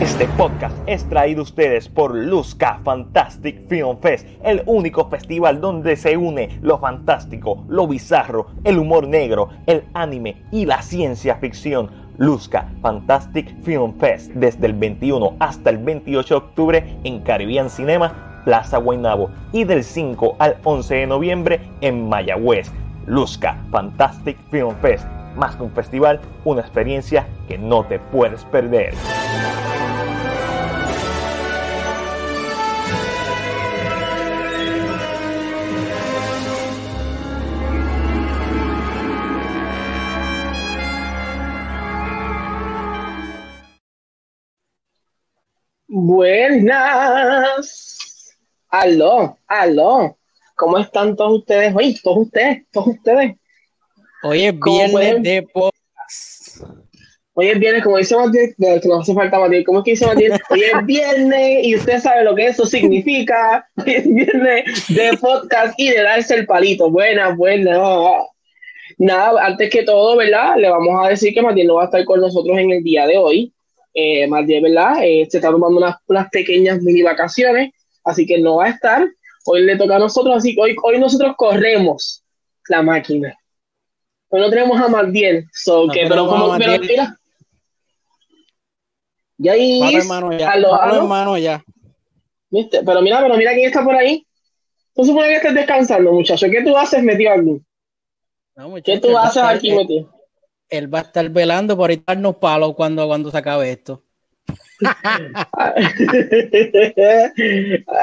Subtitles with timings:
[0.00, 5.94] Este podcast es traído a ustedes por Luzca Fantastic Film Fest, el único festival donde
[5.96, 11.90] se une lo fantástico, lo bizarro, el humor negro, el anime y la ciencia ficción.
[12.18, 18.42] Luzca Fantastic Film Fest desde el 21 hasta el 28 de octubre en Caribbean Cinema,
[18.44, 22.72] Plaza Guaynabo y del 5 al 11 de noviembre en Mayagüez.
[23.06, 25.06] Luzca Fantastic Film Fest,
[25.36, 28.94] más que un festival, una experiencia que no te puedes perder.
[45.96, 47.54] Buenas.
[48.68, 50.18] Aló, aló.
[50.56, 51.94] ¿Cómo están todos ustedes hoy?
[52.02, 53.36] Todos ustedes, todos ustedes.
[54.26, 55.22] Hoy es ¿Cómo viernes pueden?
[55.22, 56.62] de podcast.
[57.34, 60.06] Hoy es viernes, como dice Matías, que no hace falta Matías, ¿cómo es que dice
[60.06, 60.40] Matías?
[60.48, 63.68] Hoy es viernes y usted sabe lo que eso significa.
[63.76, 66.90] Hoy es viernes de podcast y de darse el palito.
[66.90, 67.78] Buenas, buenas.
[68.96, 70.56] Nada, antes que todo, ¿verdad?
[70.56, 73.06] Le vamos a decir que Matías no va a estar con nosotros en el día
[73.06, 73.52] de hoy.
[73.92, 75.04] Eh, Matías, ¿verdad?
[75.04, 77.72] Eh, se está tomando unas, unas pequeñas mini vacaciones,
[78.04, 79.06] así que no va a estar.
[79.44, 82.24] Hoy le toca a nosotros, así que hoy, hoy nosotros corremos
[82.70, 83.36] la máquina.
[84.40, 87.16] No tenemos a Mardiel, so No que, pero como, pero mira.
[89.38, 90.50] Ya ahí, hermano, ya.
[90.50, 91.62] aló, hermano, ya.
[92.50, 92.82] ¿Viste?
[92.84, 94.26] Pero mira, pero mira quién está por ahí.
[94.94, 96.46] Tú supones que estés descansando, muchacho.
[96.48, 97.60] ¿Qué tú haces metido aquí?
[98.56, 100.14] No, muchacho, ¿Qué tú haces estar- aquí él- metido?
[100.70, 104.02] Él va a estar velando por darnos palos cuando, cuando se acabe esto.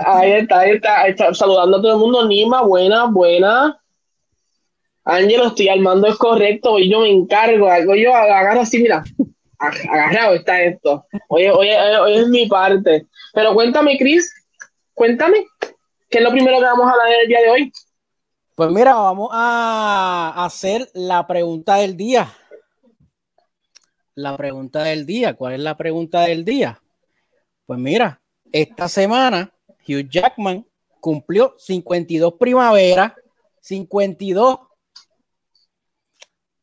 [0.06, 2.28] ahí está, ahí está, ahí está, saludando a todo el mundo.
[2.28, 3.81] Nima, buena, buena.
[5.04, 6.74] Ángelo, estoy armando es correcto.
[6.74, 7.70] Hoy yo me encargo.
[7.70, 9.04] Algo yo agarro así, mira.
[9.60, 11.06] ag- Agarrado está esto.
[11.28, 13.08] Hoy, hoy, hoy, es mi parte.
[13.34, 14.32] Pero cuéntame, Chris.
[14.94, 15.46] Cuéntame.
[16.10, 17.72] ¿Qué es lo primero que vamos a hablar el día de hoy?
[18.56, 22.32] Pues mira, vamos a hacer la pregunta del día.
[24.16, 25.34] La pregunta del día.
[25.36, 26.82] ¿Cuál es la pregunta del día?
[27.66, 28.22] Pues mira,
[28.52, 29.52] esta semana
[29.88, 30.66] Hugh Jackman
[31.00, 33.14] cumplió 52 primaveras,
[33.62, 34.60] 52.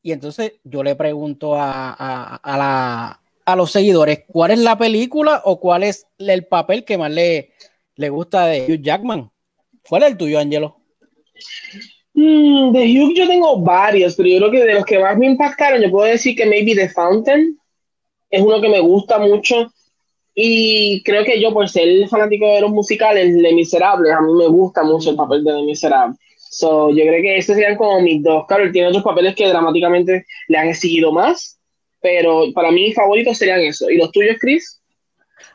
[0.03, 4.77] Y entonces yo le pregunto a, a- a la- a los seguidores, ¿cuál es la
[4.77, 7.53] película o cuál es el papel que más le,
[7.97, 9.31] le gusta de Hugh Jackman?
[9.89, 10.77] ¿Cuál es el tuyo, Angelo?
[12.15, 15.27] Mm, de Hugh yo tengo varios, pero yo creo que de los que más me
[15.27, 17.59] impactaron, yo puedo decir que maybe The Fountain
[18.31, 19.73] es uno que me gusta mucho.
[20.35, 24.47] Y creo que yo, por ser fanático de los musicales, Les Miserables, a mí me
[24.47, 26.19] gusta mucho el papel de Les Miserables.
[26.51, 28.47] So, yo creo que esos serían como mis dos.
[28.47, 31.59] Claro, tiene otros papeles que dramáticamente le han exigido más,
[32.01, 33.91] pero para mí favoritos serían esos.
[33.91, 34.81] ¿Y los tuyos, Chris?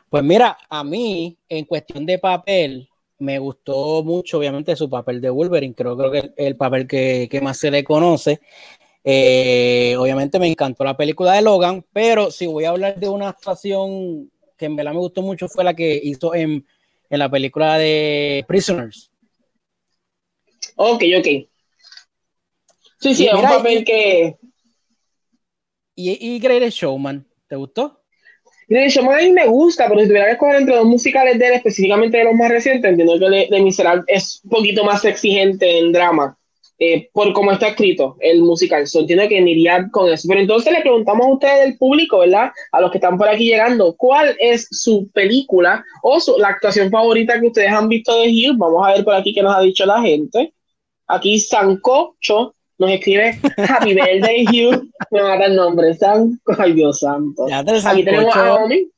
[0.08, 2.88] Pues mira, a mí, en cuestión de papel,
[3.18, 5.74] me gustó mucho, obviamente, su papel de Wolverine.
[5.74, 8.40] Creo, creo que es el papel que, que más se le conoce.
[9.02, 13.28] Eh, obviamente me encantó la película de Logan, pero si voy a hablar de una
[13.28, 16.64] actuación que en verdad me gustó mucho, fue la que hizo en,
[17.10, 19.10] en la película de Prisoners.
[20.76, 21.26] Ok, ok.
[23.00, 24.36] Sí, sí, Y es un mira, papel y- que,
[25.96, 28.00] Y, y Greatest Showman, ¿te gustó?
[28.68, 31.46] De hecho, a mí me gusta, pero si tuviera que escoger entre dos musicales de
[31.48, 35.04] él, específicamente de los más recientes, entiendo que Le, Le Miserable es un poquito más
[35.04, 36.36] exigente en drama,
[36.78, 38.86] eh, por cómo está escrito el musical.
[38.86, 40.26] So, entiendo que iría con eso.
[40.28, 42.50] Pero entonces le preguntamos a ustedes del público, ¿verdad?
[42.72, 46.90] A los que están por aquí llegando, ¿cuál es su película o su- la actuación
[46.90, 48.56] favorita que ustedes han visto de Hugh?
[48.56, 50.53] Vamos a ver por aquí qué nos ha dicho la gente.
[51.06, 54.88] Aquí Sancocho nos escribe Happy Birthday Hugh.
[55.10, 56.40] Me mata el nombre, San.
[56.58, 57.46] Ay, Dios santo.
[57.48, 58.54] Ya te Aquí tenemos a.
[58.54, 58.88] Omi.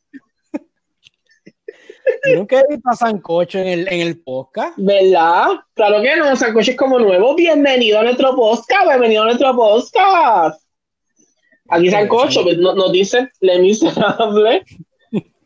[2.35, 4.75] Nunca he visto a Sancocho en el, en el podcast.
[4.77, 5.49] ¿Verdad?
[5.75, 7.35] Claro que no, Sancocho es como nuevo.
[7.35, 10.63] Bienvenido a nuestro podcast, bienvenido a nuestro podcast.
[11.69, 14.65] Aquí Sancocho pues, no- nos dice Le Miserable.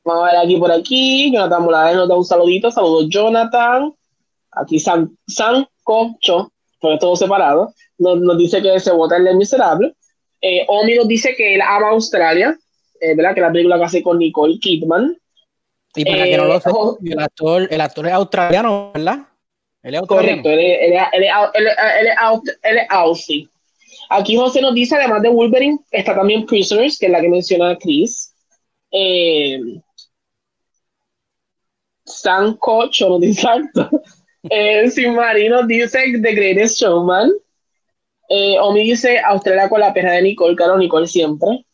[0.05, 1.32] Vamos a ver aquí por aquí.
[1.32, 2.70] Jonathan Morales nos da un saludito.
[2.70, 3.93] Saludos, Jonathan.
[4.52, 7.75] Aquí San, Sancocho, porque es todo separado.
[7.99, 9.94] Nos, nos dice que se vota en Le Miserable.
[10.41, 12.56] Eh, Omi nos dice que él ama Australia.
[13.00, 13.35] eh, ¿Verdad?
[13.35, 15.17] Que la película que hace con Nicole Kidman.
[15.94, 16.99] Y para Eh, que no lo sepa, ojo.
[17.05, 19.19] el actor, el actor es australiano, ¿verdad?
[19.82, 20.43] Él es australiano.
[20.43, 21.67] Correcto, él es, él es- él es él
[22.62, 23.49] él él Aussie.
[24.11, 27.77] Aquí José nos dice, además de Wolverine, está también Prisoners, que es la que menciona
[27.79, 28.35] Chris.
[28.93, 29.59] Eh,
[32.05, 33.91] Sancocho nos dice exacto.
[34.42, 37.31] Eh, Simari nos dice The Greatest Showman.
[38.28, 41.66] Eh, Omi dice Australia con la perra de Nicole, claro, Nicole siempre.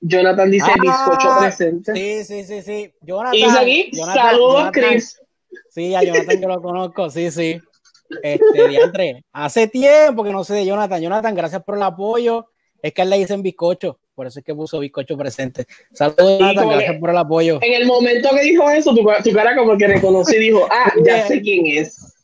[0.00, 1.92] Jonathan dice Ah, bizcocho presente.
[1.94, 2.92] Sí, sí, sí, sí.
[3.02, 3.34] Jonathan.
[3.34, 4.72] Y dice aquí, Jonathan, saludos, Jonathan.
[4.72, 5.20] Chris.
[5.68, 7.60] Sí, a Jonathan yo lo conozco, sí, sí.
[8.22, 11.00] Este, diantre, hace tiempo que no sé de Jonathan.
[11.00, 12.48] Jonathan, gracias por el apoyo.
[12.82, 15.66] Es que él le dicen bizcocho, por eso es que puso bizcocho presente.
[15.94, 17.58] Saludos, Jonathan, gracias por el apoyo.
[17.62, 20.92] En el momento que dijo eso, tu, tu cara como que reconoció y dijo, ah,
[21.02, 22.14] ya sé quién es.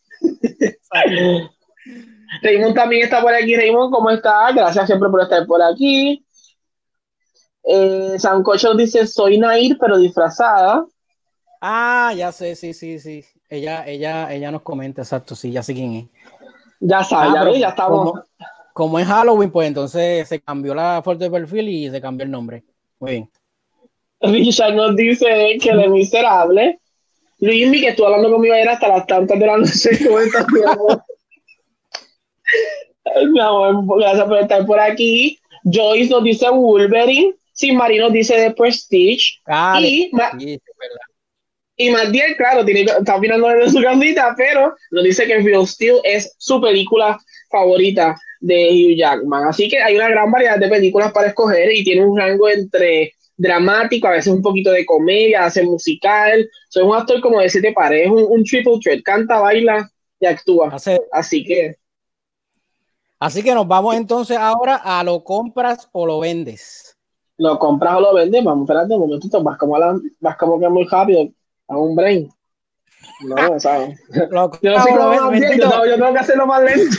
[2.43, 3.57] Raymond también está por aquí.
[3.57, 4.53] Raymond, ¿cómo está?
[4.53, 6.23] Gracias siempre por estar por aquí.
[7.65, 10.85] Eh, Sancocho dice, soy Nair, pero disfrazada.
[11.63, 13.25] Ah, ya sé, sí, sí, sí.
[13.49, 16.05] Ella, ella, ella nos comenta, exacto, sí, ya sé quién es.
[16.79, 18.11] Ya sabes, Ah, ya, pero ya estamos.
[18.11, 18.23] Como,
[18.77, 22.31] como es Halloween, pues entonces se cambió la foto de perfil y se cambió el
[22.31, 22.63] nombre.
[23.01, 23.31] Muy bien.
[24.21, 26.79] Richard nos dice que de miserable.
[27.39, 29.89] Luismi, que estuvo hablando conmigo ayer hasta las tantas de la noche.
[30.05, 31.03] ¿Cómo estás, mi amor?
[33.33, 35.39] Mi amor, gracias por estar por aquí.
[35.65, 37.35] Joyce nos dice Wolverine.
[37.55, 39.41] Sin Marie nos dice The Prestige.
[39.47, 40.33] Ah, y, es verdad.
[41.79, 45.97] y Matiel, claro, tiene, está mirando desde su casita, pero nos dice que Real Steel
[46.05, 47.19] es su película
[47.51, 49.49] favorita de Hugh Jackman.
[49.49, 53.13] Así que hay una gran variedad de películas para escoger y tiene un rango entre
[53.37, 56.49] dramático, a veces un poquito de comedia, hace musical.
[56.69, 59.89] Soy un actor como de siete pares, es un, un triple threat, canta, baila
[60.21, 60.69] y actúa.
[60.73, 61.77] Hace- Así que
[63.19, 66.97] Así que nos vamos entonces ahora a lo compras o lo vendes.
[67.39, 68.43] lo compras o lo vendes.
[68.45, 71.29] Vamos, espérate un momentito, vas como, a la- vas como que muy rápido
[71.69, 72.29] a un brain.
[73.21, 73.99] No, ¿sabes?
[74.31, 75.71] Lo Yo no sé o lo bendito.
[75.71, 76.97] yo, yo tengo que hacerlo más lento.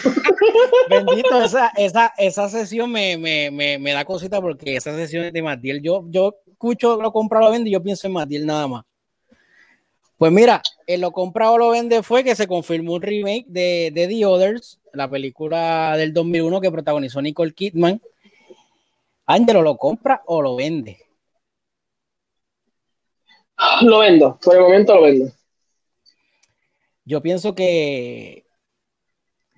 [0.89, 5.33] Bendito, esa, esa, esa sesión me, me, me, me da cosita porque esa sesión es
[5.33, 5.81] de Matiel.
[5.81, 8.83] Yo, yo escucho lo compra o lo vende y yo pienso en Matiel nada más.
[10.17, 13.91] Pues mira, en lo compra o lo vende fue que se confirmó un remake de,
[13.93, 18.01] de The Others, la película del 2001 que protagonizó Nicole Kidman.
[19.27, 20.97] Ángelo, ¿lo compra o lo vende?
[23.81, 25.31] Lo vendo, por el momento lo vendo.
[27.07, 28.45] Yo pienso que,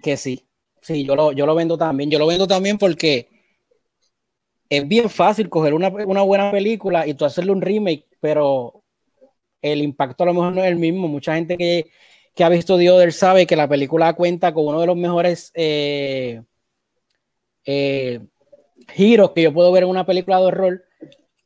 [0.02, 0.46] que sí.
[0.82, 2.10] Sí, yo lo, yo lo vendo también.
[2.10, 3.28] Yo lo vendo también porque
[4.70, 8.84] es bien fácil coger una, una buena película y tú hacerle un remake, pero
[9.62, 11.08] el impacto a lo mejor no es el mismo.
[11.08, 11.92] Mucha gente que,
[12.36, 16.42] que ha visto Other sabe que la película cuenta con uno de los mejores eh,
[17.66, 18.20] eh,
[18.90, 20.84] giros que yo puedo ver en una película de horror.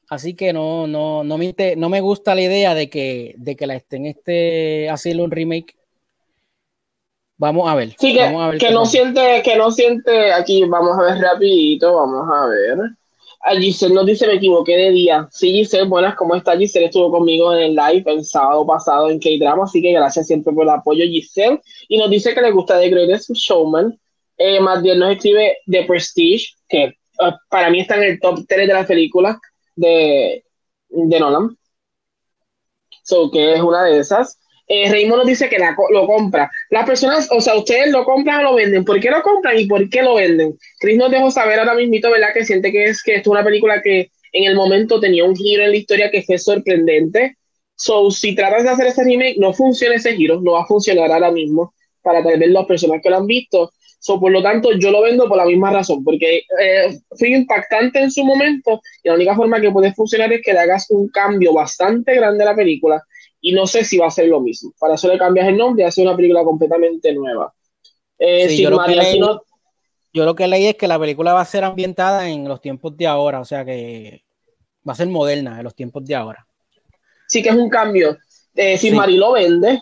[0.09, 3.67] Así que no, no, no, me, no me gusta la idea de que, de que
[3.67, 5.75] la estén este, haciendo un remake.
[7.43, 7.93] Vamos a ver.
[7.99, 11.21] Sí, que, vamos a ver que no siente, que no siente, aquí vamos a ver
[11.21, 12.77] rapidito, vamos a ver.
[13.41, 15.27] A Giselle nos dice, me equivoqué de día.
[15.29, 16.55] Sí, Giselle, buenas, ¿cómo está?
[16.57, 20.53] Giselle estuvo conmigo en el live el sábado pasado en K-Drama, así que gracias siempre
[20.53, 21.59] por el apoyo, Giselle.
[21.89, 23.99] Y nos dice que le gusta The Greatest Showman.
[24.37, 26.95] Eh, más bien nos escribe The Prestige, que eh,
[27.49, 29.35] para mí está en el top 3 de las películas
[29.75, 30.45] de,
[30.87, 31.57] de Nolan.
[33.03, 34.39] So, que es una de esas.
[34.67, 36.49] Eh, nos dice que la lo compra.
[36.69, 38.85] Las personas, o sea, ustedes lo compran o lo venden.
[38.85, 40.57] ¿Por qué lo compran y por qué lo venden?
[40.79, 42.33] Chris nos dejó saber ahora mismo, ¿verdad?
[42.33, 45.35] Que siente que es que esto es una película que en el momento tenía un
[45.35, 47.37] giro en la historia que fue sorprendente.
[47.75, 51.11] So, si tratas de hacer ese remake, no funciona ese giro, no va a funcionar
[51.11, 53.71] ahora mismo para tal vez las personas que lo han visto.
[53.99, 57.99] So, por lo tanto, yo lo vendo por la misma razón, porque eh, fue impactante
[57.99, 61.07] en su momento y la única forma que puede funcionar es que le hagas un
[61.09, 63.01] cambio bastante grande a la película
[63.43, 64.73] y no sé si va a ser lo mismo.
[64.79, 67.53] Para eso le cambias el nombre y haces una película completamente nueva.
[68.17, 69.41] Eh, Sí, sin yo lo que María, leí- si no-
[70.13, 72.95] Yo lo que leí es que la película va a ser ambientada en los tiempos
[72.95, 74.23] de ahora, o sea que
[74.87, 76.47] va a ser moderna en los tiempos de ahora.
[77.27, 78.17] sí que es un cambio.
[78.55, 78.91] Eh, Sí.
[78.91, 79.79] Mari lo vende,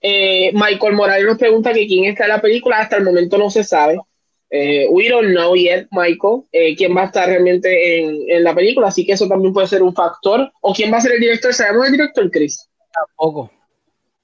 [0.00, 3.50] eh, Michael Morales nos pregunta que quién está en la película, hasta el momento no
[3.50, 3.98] se sabe.
[4.50, 8.54] Eh, we don't know yet, Michael, eh, quién va a estar realmente en, en la
[8.54, 10.50] película, así que eso también puede ser un factor.
[10.60, 11.52] ¿O quién va a ser el director?
[11.54, 12.68] ¿Sabemos el director, Chris?
[12.92, 13.50] Tampoco.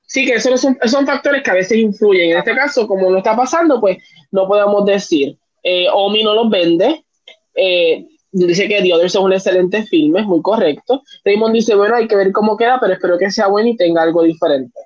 [0.03, 2.33] Sí, que esos son, son factores que a veces influyen.
[2.33, 3.99] En este caso, como no está pasando, pues
[4.31, 5.37] no podemos decir.
[5.63, 7.05] Eh, Omi no los vende.
[7.55, 11.03] Eh, dice que The Others es un excelente filme, muy correcto.
[11.25, 14.03] Raymond dice, bueno, hay que ver cómo queda, pero espero que sea bueno y tenga
[14.03, 14.79] algo diferente.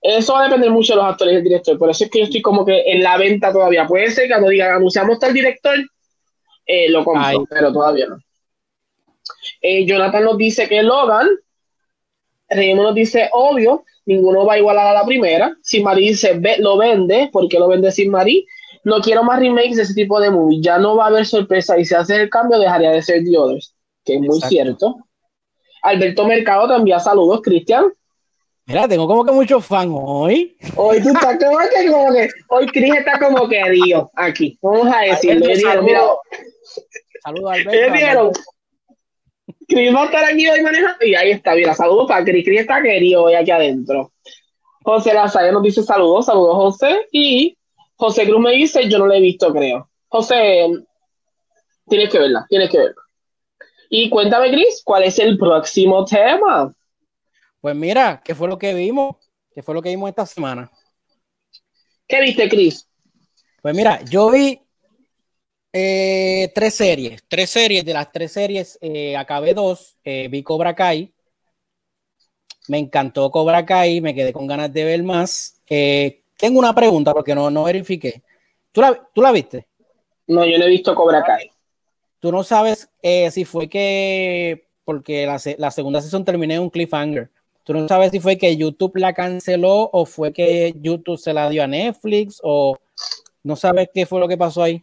[0.00, 1.78] Eso va a depender mucho de los actores y el director.
[1.78, 3.86] Por eso es que yo estoy como que en la venta todavía.
[3.86, 5.76] Puede ser que cuando digan, anunciamos tal director,
[6.64, 7.36] eh, lo compro, Ay.
[7.50, 8.18] pero todavía no.
[9.60, 11.28] Eh, Jonathan nos dice que Logan.
[12.48, 15.56] Raymond nos dice, obvio, ninguno va a igualar a la primera.
[15.62, 18.44] Si Marie dice, "Ve- lo vende, ¿por qué lo vende sin Marie?
[18.84, 20.60] No quiero más remakes de ese tipo de movie.
[20.62, 23.36] Ya no va a haber sorpresa y si hace el cambio dejaría de ser The
[23.36, 23.74] Others,
[24.04, 24.48] que es muy Exacto.
[24.48, 24.96] cierto.
[25.82, 27.86] Alberto Mercado te envía saludos, Cristian.
[28.68, 30.56] Mira, tengo como que muchos fans hoy.
[30.76, 34.58] Hoy tú estás como que, como que, hoy Chris está como querido aquí.
[34.62, 35.46] Vamos a decirlo.
[37.22, 37.70] Saludos, Alberto.
[37.72, 38.32] ellos dijeron,
[39.68, 41.04] Chris va a estar aquí hoy manejando.
[41.04, 42.44] Y ahí está, mira, saludos para Chris.
[42.44, 44.12] Chris está querido hoy aquí adentro.
[44.82, 47.06] José Lazalle nos dice saludos, saludos José.
[47.10, 47.56] Y
[47.96, 49.90] José Cruz me dice, yo no la he visto, creo.
[50.08, 50.68] José,
[51.88, 53.02] tienes que verla, tienes que verla.
[53.88, 56.74] Y cuéntame, Chris, ¿cuál es el próximo tema?
[57.60, 59.16] Pues mira, ¿qué fue lo que vimos?
[59.52, 60.70] ¿Qué fue lo que vimos esta semana?
[62.06, 62.88] ¿Qué viste, Chris?
[63.62, 64.60] Pues mira, yo vi
[65.78, 70.74] eh, tres series, tres series, de las tres series eh, acabé dos, eh, vi Cobra
[70.74, 71.12] Kai,
[72.68, 75.60] me encantó Cobra Kai, me quedé con ganas de ver más.
[75.66, 78.22] tengo una pregunta porque no, no verifiqué.
[78.72, 79.66] ¿Tú la, ¿Tú la viste?
[80.26, 81.50] No, yo no he visto Cobra Kai.
[82.20, 82.88] Tú no sabes
[83.30, 87.30] si fue que, porque la, la segunda sesión terminé en un cliffhanger.
[87.64, 91.50] Tú no sabes si fue que YouTube la canceló o fue que YouTube se la
[91.50, 92.78] dio a Netflix o
[93.42, 94.82] no sabes qué fue lo que pasó ahí.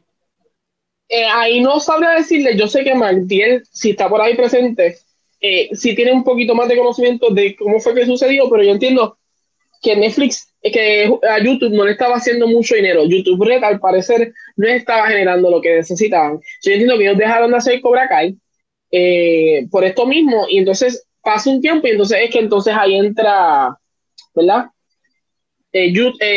[1.15, 4.98] Eh, ahí no sabría decirle, yo sé que Martiel, si está por ahí presente,
[5.39, 8.72] eh, si tiene un poquito más de conocimiento de cómo fue que sucedió, pero yo
[8.72, 9.20] entiendo
[9.79, 13.05] que Netflix, que a YouTube no le estaba haciendo mucho dinero.
[13.05, 16.39] YouTube Red, al parecer, no estaba generando lo que necesitaban.
[16.63, 18.36] Yo entiendo que ellos dejaron de hacer Cobra Kai
[18.89, 22.96] eh, por esto mismo, y entonces pasa un tiempo y entonces es que entonces ahí
[22.96, 23.77] entra,
[24.34, 24.65] ¿verdad?
[25.72, 25.91] Eh,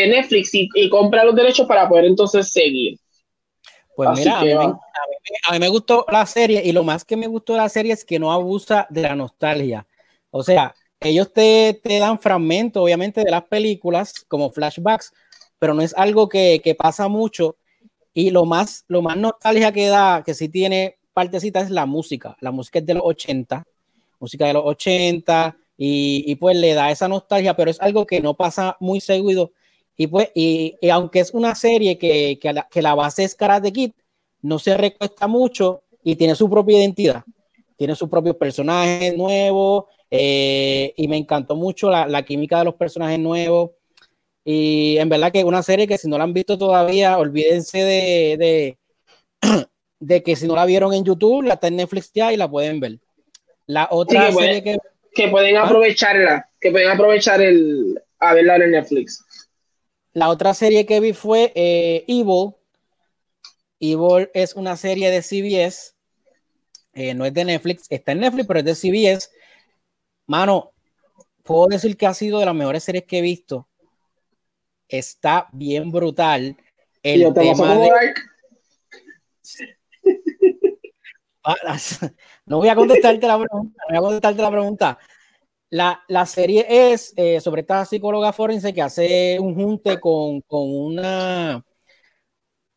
[0.09, 2.99] Netflix y, compra los derechos para poder entonces seguir.
[3.97, 7.61] Pues mira, a mí, me, gustó la serie y lo más que me gustó de
[7.61, 9.87] la serie es que no abusa de la nostalgia.
[10.31, 15.13] O sea, ellos te, te dan fragmentos, obviamente, de las películas como flashbacks,
[15.59, 17.57] pero no es algo que, que, pasa mucho.
[18.13, 22.37] Y lo más, lo más nostalgia que da, que sí tiene partecita, es la música.
[22.41, 23.65] La música es de los 80,
[24.21, 28.35] música de los 80 y, pues le da esa nostalgia, pero es algo que no
[28.35, 29.53] pasa muy seguido.
[29.97, 33.73] Y pues, y, aunque es una serie que, que, la, que la base es Karate
[33.73, 33.93] Kid,
[34.43, 37.25] no se recuesta mucho y tiene su propia identidad.
[37.77, 42.75] Tiene sus propios personajes nuevos eh, y me encantó mucho la, la, química de los
[42.75, 43.71] personajes nuevos.
[44.45, 47.79] Y en verdad que es una serie que si no la han visto todavía, olvídense
[47.79, 48.79] de, de,
[50.01, 52.49] de que si no la vieron en YouTube, la está en Netflix ya y la
[52.49, 52.99] pueden ver.
[53.67, 54.79] La otra serie que,
[55.13, 55.65] que pueden ¿Ah?
[55.65, 59.25] aprovecharla, que pueden aprovechar el a verla en Netflix.
[60.17, 62.55] La otra serie que vi fue eh, Evil.
[63.79, 65.93] Evil es una serie de CBS.
[66.95, 69.29] Eh, no es de Netflix, está en Netflix, pero es de CBS.
[70.27, 70.73] Mano,
[71.43, 73.69] puedo decir que ha sido de las mejores series que he visto.
[74.89, 76.57] Está bien brutal.
[77.03, 77.91] El tema de...
[82.47, 84.99] no voy a contestarte la pregunta, voy a contestarte la pregunta.
[85.71, 90.63] La, la serie es eh, sobre esta psicóloga forense que hace un junte con, con
[90.63, 91.65] una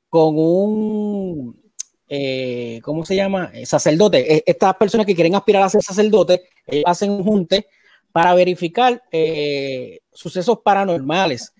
[0.10, 1.72] con un
[2.08, 3.51] eh, ¿cómo se llama?
[3.53, 4.43] Eh, sacerdote.
[4.50, 6.50] Estas personas que quieren aspirar a ser sacerdote
[6.86, 7.67] hacen un junte
[8.12, 9.03] para verificar
[10.12, 11.53] sucesos paranormales.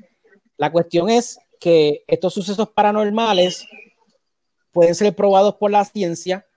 [0.58, 3.68] La cuestión es que estos sucesos paranormales
[4.72, 6.49] pueden ser probados por la ciencia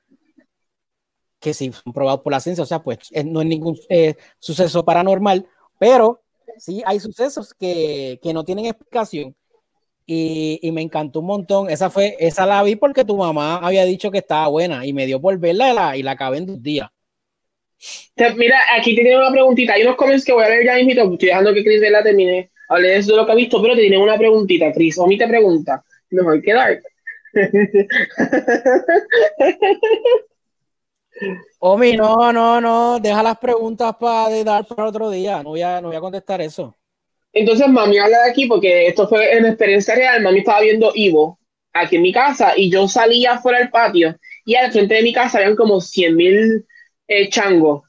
[1.43, 4.15] que sí son probados por la ciencia, o sea, pues eh, no es ningún eh,
[4.39, 5.47] suceso paranormal,
[5.79, 6.23] pero
[6.57, 9.35] sí hay sucesos que, que no tienen explicación.
[10.05, 11.71] Y, y, me encantó un montón.
[11.71, 15.07] Esa fue, esa la vi porque tu mamá había dicho que estaba buena y me
[15.07, 16.89] dio por verla y la, y la acabé en dos días.
[18.37, 19.75] Mira, aquí te tiene una preguntita.
[19.75, 21.13] Hay unos comments que voy a ver ya mismo.
[21.13, 22.51] Estoy dejando que Chris la termine.
[22.69, 24.99] Hable de eso de lo que ha visto, pero te tiene una preguntita, Chris.
[24.99, 25.85] O mí te pregunta.
[26.11, 26.83] Mejor quedar.
[31.61, 35.43] Omi, no, no, no, deja las preguntas para dar para otro día.
[35.43, 36.77] No voy, a, no voy a contestar eso.
[37.33, 40.23] Entonces, mami habla de aquí porque esto fue en experiencia real.
[40.23, 41.39] Mami estaba viendo Ivo
[41.73, 45.13] aquí en mi casa y yo salía fuera del patio y al frente de mi
[45.13, 46.67] casa habían como 100 mil
[47.09, 47.83] eh, changos.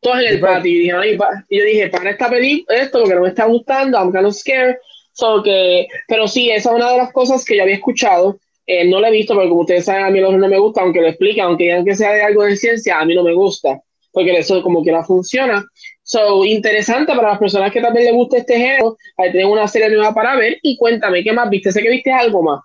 [0.00, 0.70] Todos en el patio.
[1.04, 4.26] Y, yo dije, para esta película, esto lo que no me está gustando, I'm kind
[4.26, 4.76] of scared.
[5.12, 8.88] So que, pero sí, esa es una de las cosas que yo había escuchado eh,
[8.88, 11.08] no lo he visto porque como ustedes saben, a mí no me gusta, aunque lo
[11.08, 13.80] explique, aunque digan que sea de algo de ciencia, a mí no me gusta,
[14.12, 15.64] porque eso como que no funciona.
[16.02, 19.88] So, interesante para las personas que también les gusta este género, ahí tienen una serie
[19.88, 21.72] nueva para ver y cuéntame, ¿qué más viste?
[21.72, 22.60] Sé que viste algo más.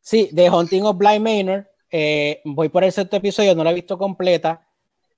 [0.00, 3.74] Sí, de Hunting of Blind Manor, eh, voy por el sexto episodio, no la he
[3.74, 4.66] visto completa.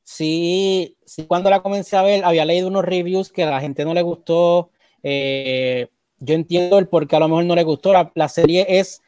[0.02, 3.84] Sí, sí, cuando la comencé a ver, había leído unos reviews que a la gente
[3.84, 4.70] no le gustó.
[5.02, 5.86] Eh,
[6.18, 7.92] yo entiendo el por qué a lo mejor no le gustó.
[7.92, 9.00] La, la serie es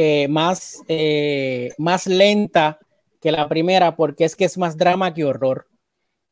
[0.00, 2.78] eh, más, eh, más lenta
[3.20, 5.66] que la primera porque es que es más drama que horror.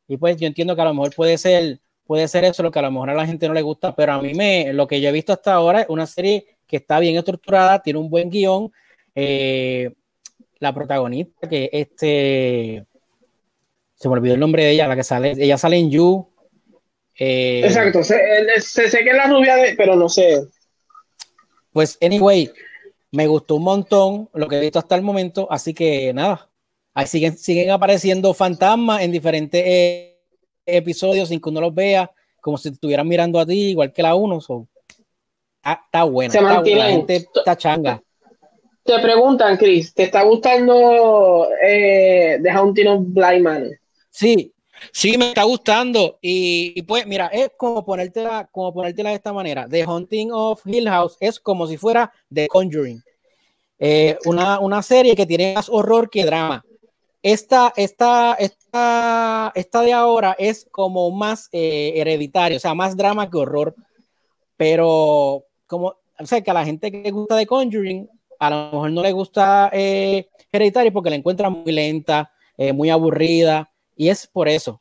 [0.06, 2.78] Y pues yo entiendo que a lo mejor puede ser, puede ser eso lo que
[2.78, 5.00] a lo mejor a la gente no le gusta, pero a mí me, lo que
[5.00, 8.30] yo he visto hasta ahora es una serie que está bien estructurada, tiene un buen
[8.30, 8.70] guion.
[9.16, 9.92] Eh,
[10.60, 12.86] la protagonista, que este,
[13.96, 15.32] Se me olvidó el nombre de ella, la que sale.
[15.32, 16.24] Ella sale en You.
[17.18, 18.20] Eh, Exacto, sé,
[18.60, 20.44] sé, que es la rubia, de, pero no sé.
[21.72, 22.48] Pues, anyway,
[23.16, 26.50] me gustó un montón lo que he visto hasta el momento, así que nada,
[26.92, 30.18] ahí siguen, siguen apareciendo fantasmas en diferentes eh,
[30.66, 32.10] episodios sin que uno los vea,
[32.42, 34.38] como si estuvieran mirando a ti, igual que la uno.
[35.62, 38.02] Ah, está buena, está buena, la gente está changa.
[38.84, 43.70] Te preguntan, Chris, ¿te está gustando eh, The Haunting of Blind Man?
[44.10, 44.52] Sí,
[44.92, 46.18] sí, me está gustando.
[46.20, 49.66] Y, pues, mira, es como ponértela, como ponértela de esta manera.
[49.68, 53.02] The Haunting of Hill House es como si fuera The Conjuring.
[53.78, 56.64] Eh, una, una, serie que tiene más horror que drama.
[57.22, 63.30] Esta, esta, esta, esta de ahora es como más eh, hereditario, o sea, más drama
[63.30, 63.74] que horror.
[64.56, 68.56] Pero como, o sea, que a la gente que le gusta The Conjuring, a lo
[68.72, 72.32] mejor no le gusta eh, Hereditary porque la encuentra muy lenta,
[72.74, 74.80] muy aburrida, y es por eso.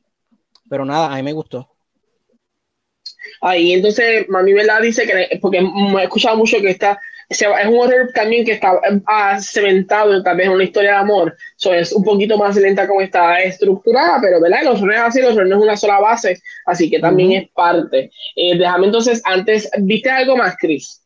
[0.70, 1.76] Pero nada, a mí me gustó.
[3.42, 4.54] Ahí entonces, mami.
[4.82, 9.40] Dice que, porque he escuchado mucho que está, es un horror también que está ah,
[9.42, 13.02] cementado tal vez en una historia de amor, so, es un poquito más lenta como
[13.02, 14.64] está estructurada, pero ¿verdad?
[14.64, 18.12] Los horrores así, los horrores no es una sola base, así que también es parte.
[18.36, 21.02] Eh, déjame entonces, antes, ¿viste algo más, Chris?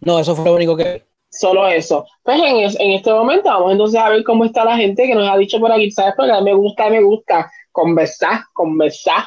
[0.00, 2.06] No, eso fue lo único que solo eso.
[2.22, 5.28] Pues en, en, este momento vamos entonces a ver cómo está la gente que nos
[5.28, 6.14] ha dicho por aquí, ¿sabes?
[6.16, 9.24] Porque me gusta, me gusta conversar, conversar.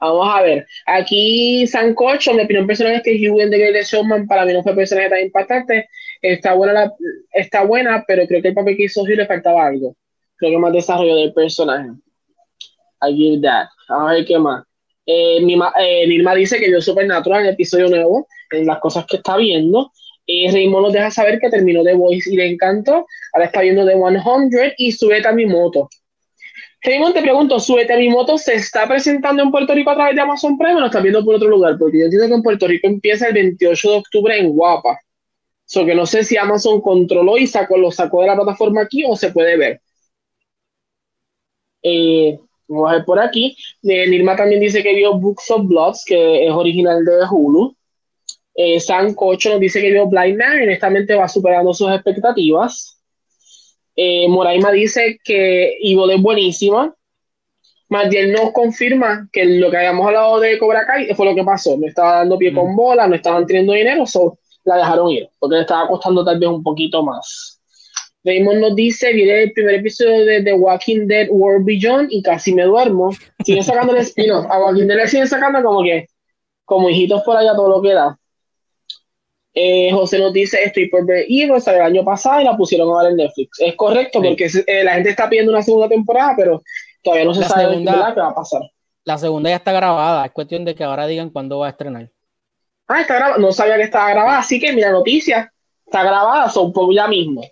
[0.00, 0.66] Vamos a ver.
[0.86, 4.74] Aquí Sancocho, mi opinión personal es que Hugh The Greatest Showman para mí no fue
[4.74, 5.88] personaje tan impactante.
[6.22, 6.94] Está buena, la,
[7.32, 9.94] está buena, pero creo que el papel que hizo Hugh le faltaba algo.
[10.36, 11.90] Creo que más desarrollo del personaje.
[13.02, 13.68] I give that.
[13.88, 14.64] Vamos a ver qué más.
[15.04, 19.16] Eh, eh, Nirma dice que vio Supernatural en el episodio nuevo, en las cosas que
[19.16, 19.92] está viendo.
[20.26, 23.06] Eh, Raymond nos deja saber que terminó The Voice y le encantó.
[23.32, 25.88] Ahora está viendo The 100 y sube a mi moto.
[26.82, 30.14] Raymond, te pregunto, ¿Subete a mi moto se está presentando en Puerto Rico a través
[30.14, 31.76] de Amazon Prime o lo estás viendo por otro lugar?
[31.78, 34.98] Porque yo entiendo que en Puerto Rico empieza el 28 de octubre en Guapa.
[35.66, 39.04] So que no sé si Amazon controló y sacó, lo sacó de la plataforma aquí
[39.06, 39.80] o se puede ver.
[41.82, 43.56] Eh, vamos a ver por aquí.
[43.82, 47.76] Eh, Nirma también dice que vio Books of Bloods, que es original de Hulu.
[48.54, 52.99] Eh, San Cocho nos dice que vio Blind Man honestamente va superando sus expectativas.
[53.96, 56.94] Eh, Moraima dice que Ivo es buenísima.
[57.88, 61.76] Matiel nos confirma que lo que habíamos hablado de Cobra Kai fue lo que pasó.
[61.76, 62.76] No estaba dando pie con mm.
[62.76, 66.48] bola, no estaban teniendo dinero, so la dejaron ir, porque le estaba costando tal vez
[66.48, 67.60] un poquito más.
[68.22, 72.54] Raymond nos dice, viene el primer episodio de The Walking Dead World Beyond y casi
[72.54, 73.10] me duermo.
[73.44, 74.46] Siguen sacando el espino.
[74.50, 76.06] A Walking Dead le siguen sacando como que,
[76.64, 78.19] como hijitos por allá todo lo que da.
[79.52, 82.88] Eh, José nos dice, estoy por ver Evil, salió el año pasado y la pusieron
[82.88, 83.60] ahora en Netflix.
[83.60, 86.62] Es correcto, porque eh, la gente está pidiendo una segunda temporada, pero
[87.02, 88.62] todavía no se sabe qué va a pasar.
[89.04, 92.10] La segunda ya está grabada, es cuestión de que ahora digan cuándo va a estrenar.
[92.86, 95.52] Ah, está grabada, no sabía que estaba grabada, así que mira, noticia,
[95.84, 97.42] está grabada, son por ya mismo.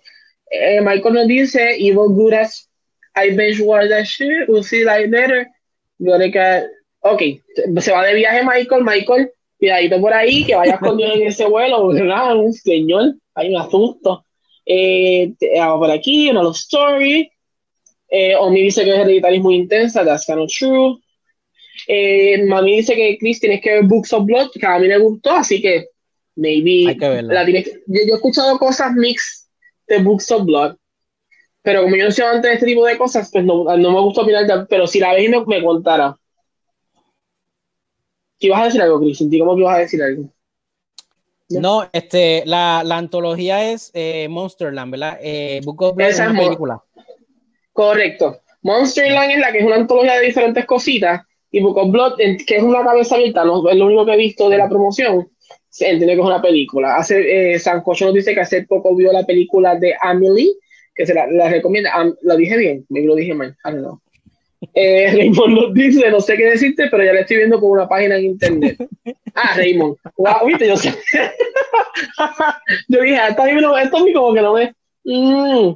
[0.51, 2.69] Eh, Michael nos dice, Evil good as
[3.15, 5.47] I binge watch that shit, we'll see like later.
[7.01, 7.21] Ok,
[7.79, 11.89] se va de viaje Michael, Michael cuidadito por ahí, que vayas conmigo en ese vuelo,
[11.89, 12.35] ¿verdad?
[12.37, 14.25] Un señor, hay un asunto.
[14.65, 17.29] Eh, por aquí, una love story.
[18.09, 20.97] Eh, Omi dice que Hereditary es muy intensa, that's kind of true.
[21.87, 24.97] Eh, mami dice que Chris tienes que ver Books of Blood, que a mí me
[24.97, 25.85] gustó, así que
[26.35, 29.49] maybe la tienes yo, he escuchado cosas mix
[29.87, 30.75] de Books of Blood,
[31.61, 34.01] pero como yo no sé antes de este tipo de cosas, pues no, no me
[34.01, 36.15] gustó opinar, pero si la ves y me, me contara.
[38.39, 39.19] ¿Qué ibas a decir algo, Chris?
[39.19, 40.29] ¿Cómo que ibas a decir algo?
[41.49, 45.17] No, este, la, la antología es eh, Monsterland, ¿verdad?
[45.21, 46.83] Eh, Book of Blood es una película.
[47.73, 48.41] Correcto.
[48.61, 51.21] Monsterland es la que es una antología de diferentes cositas
[51.51, 54.17] y Book of Blood, que es una cabeza abierta, no es lo único que he
[54.17, 55.27] visto de la promoción,
[55.69, 56.95] se entiende que es una película.
[56.97, 60.53] Hace, eh, Sancocho nos dice que hace poco vio la película de Amelie,
[60.93, 61.91] que se la, la recomienda.
[62.21, 63.99] lo dije bien, me lo dije mal, I don't know.
[64.73, 67.87] Eh, Raymond nos dice, no sé qué decirte, pero ya le estoy viendo por una
[67.87, 68.77] página en internet.
[69.35, 69.95] Ah, Raymond.
[70.17, 70.93] Wow, viste, yo sé.
[72.89, 74.73] yo dije, esto, esto a mí como que no me...
[75.05, 75.75] Mm.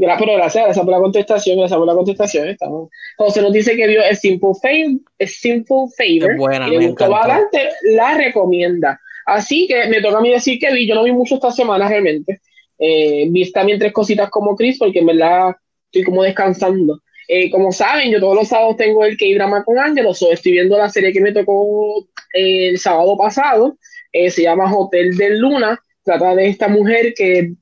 [0.00, 2.48] Gracias, pero gracias, gracias por la contestación, gracias por la contestación.
[2.48, 2.88] Estamos.
[3.16, 7.70] José nos dice que vio el Simple Favor, Simple Favor buena, y le gustó bastante,
[7.82, 9.00] la recomienda.
[9.26, 11.88] Así que me toca a mí decir que vi, yo no vi mucho esta semana
[11.88, 12.40] realmente.
[12.78, 17.00] Eh, vi también tres cositas como Chris, porque en verdad estoy como descansando.
[17.30, 20.88] Eh, como saben, yo todos los sábados tengo el K-Drama con Angelo, estoy viendo la
[20.88, 23.76] serie que me tocó eh, el sábado pasado,
[24.12, 27.52] eh, se llama Hotel de Luna, trata de esta mujer que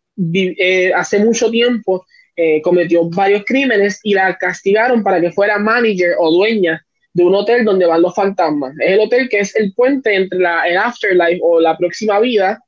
[0.95, 2.07] hace mucho tiempo
[2.63, 6.81] cometió varios crímenes y la castigaron para que fuera manager o dueña
[7.13, 8.75] de un hotel donde van los fantasmas.
[8.79, 12.63] Es el hotel que es el puente entre la, el afterlife o la próxima vida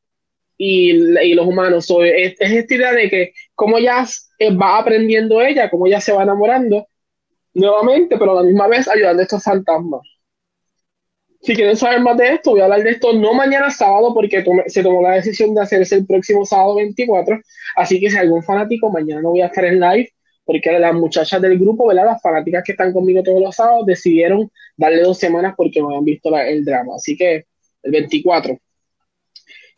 [0.57, 1.87] y, los humanos.
[2.03, 4.07] es, es, esta idea de que como ya
[4.53, 6.87] va aprendiendo ella, como ella se va enamorando
[7.55, 10.03] nuevamente, pero a la misma vez ayudando a estos fantasmas.
[11.41, 14.45] Si quieren saber más de esto, voy a hablar de esto no mañana sábado, porque
[14.69, 17.41] se tomó la decisión de hacerse el próximo sábado 24.
[17.75, 20.09] Así que si algún fanático, mañana no voy a estar en live,
[20.45, 22.07] porque las muchachas del grupo, ¿verdad?
[22.07, 26.05] Las fanáticas que están conmigo todos los sábados, decidieron darle dos semanas porque no habían
[26.05, 26.95] visto el drama.
[26.95, 27.47] Así que
[27.83, 28.57] el 24.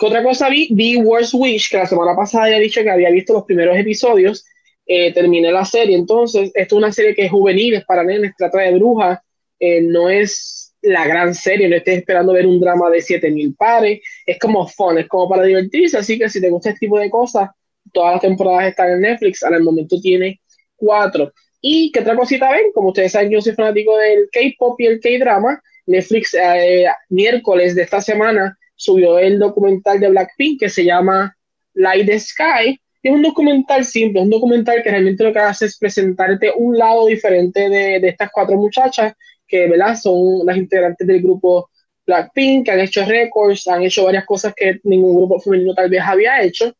[0.01, 0.69] ¿Qué otra cosa vi?
[0.71, 4.47] Vi Worst Wish, que la semana pasada había dicho que había visto los primeros episodios.
[4.87, 5.95] Eh, terminé la serie.
[5.95, 9.19] Entonces, esto es una serie que es juvenil, es para nenes, trata de brujas.
[9.59, 14.01] Eh, no es la gran serie, no estés esperando ver un drama de 7000 pares.
[14.25, 15.99] Es como fun, es como para divertirse.
[15.99, 17.51] Así que si te gusta este tipo de cosas,
[17.93, 19.43] todas las temporadas están en Netflix.
[19.43, 20.41] Al momento tiene
[20.77, 21.31] cuatro.
[21.61, 24.99] Y qué otra cosita ven, como ustedes saben, yo soy fanático del K-pop y el
[24.99, 25.63] K-drama.
[25.85, 31.37] Netflix, eh, miércoles de esta semana, subió el documental de Blackpink que se llama
[31.75, 32.81] Light the Sky.
[33.03, 37.07] Es un documental simple, un documental que realmente lo que hace es presentarte un lado
[37.07, 39.13] diferente de, de estas cuatro muchachas
[39.47, 39.97] que ¿verdad?
[39.97, 41.69] son las integrantes del grupo
[42.07, 46.01] Blackpink, que han hecho récords, han hecho varias cosas que ningún grupo femenino tal vez
[46.03, 46.73] había hecho.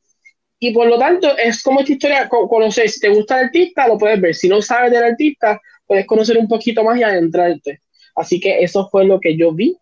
[0.59, 3.99] Y por lo tanto, es como esta historia, conocer, si te gusta el artista, lo
[3.99, 4.35] puedes ver.
[4.35, 7.81] Si no sabes del artista, puedes conocer un poquito más y adentrarte.
[8.15, 9.77] Así que eso fue lo que yo vi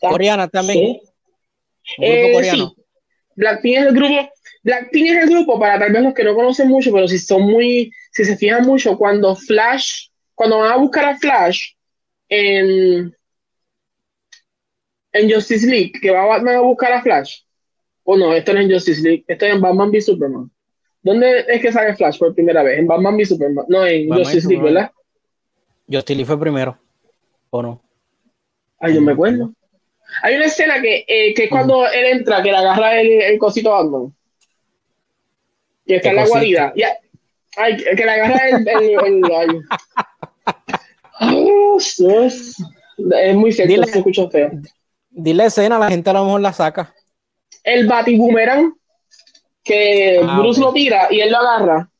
[0.00, 1.00] coreana también.
[1.98, 2.74] Eh, sí.
[3.36, 4.30] Blackpink es el grupo.
[4.62, 7.42] Blackpink es el grupo para tal vez los que no conocen mucho, pero si son
[7.42, 11.72] muy, si se fijan mucho, cuando Flash, cuando van a buscar a Flash
[12.28, 13.16] en,
[15.12, 17.40] en Justice League, que va Batman a buscar a Flash.
[18.04, 20.50] O no, esto no es en Justice League, esto es en Batman v Superman.
[21.02, 22.78] ¿Dónde es que sale Flash por primera vez?
[22.78, 23.64] En Batman v Superman.
[23.68, 24.90] No, en Justice League, ¿verdad?
[25.90, 26.78] Justice League fue primero.
[27.48, 27.82] ¿O no?
[28.80, 29.52] Ay, yo me acuerdo.
[30.22, 33.38] Hay una escena que, eh, que es cuando él entra, que le agarra el, el
[33.38, 34.12] cosito Batman.
[35.86, 36.72] Que está en la guarida.
[36.74, 36.96] Ya.
[37.56, 38.68] Ay, que le agarra el.
[38.68, 39.62] el,
[43.12, 44.50] es muy cierto, dile, se escucha feo.
[45.10, 46.94] Dile escena, la gente a lo mejor la saca.
[47.62, 48.74] El batibumerang
[49.62, 51.90] que ah, Bruce lo tira y él lo agarra.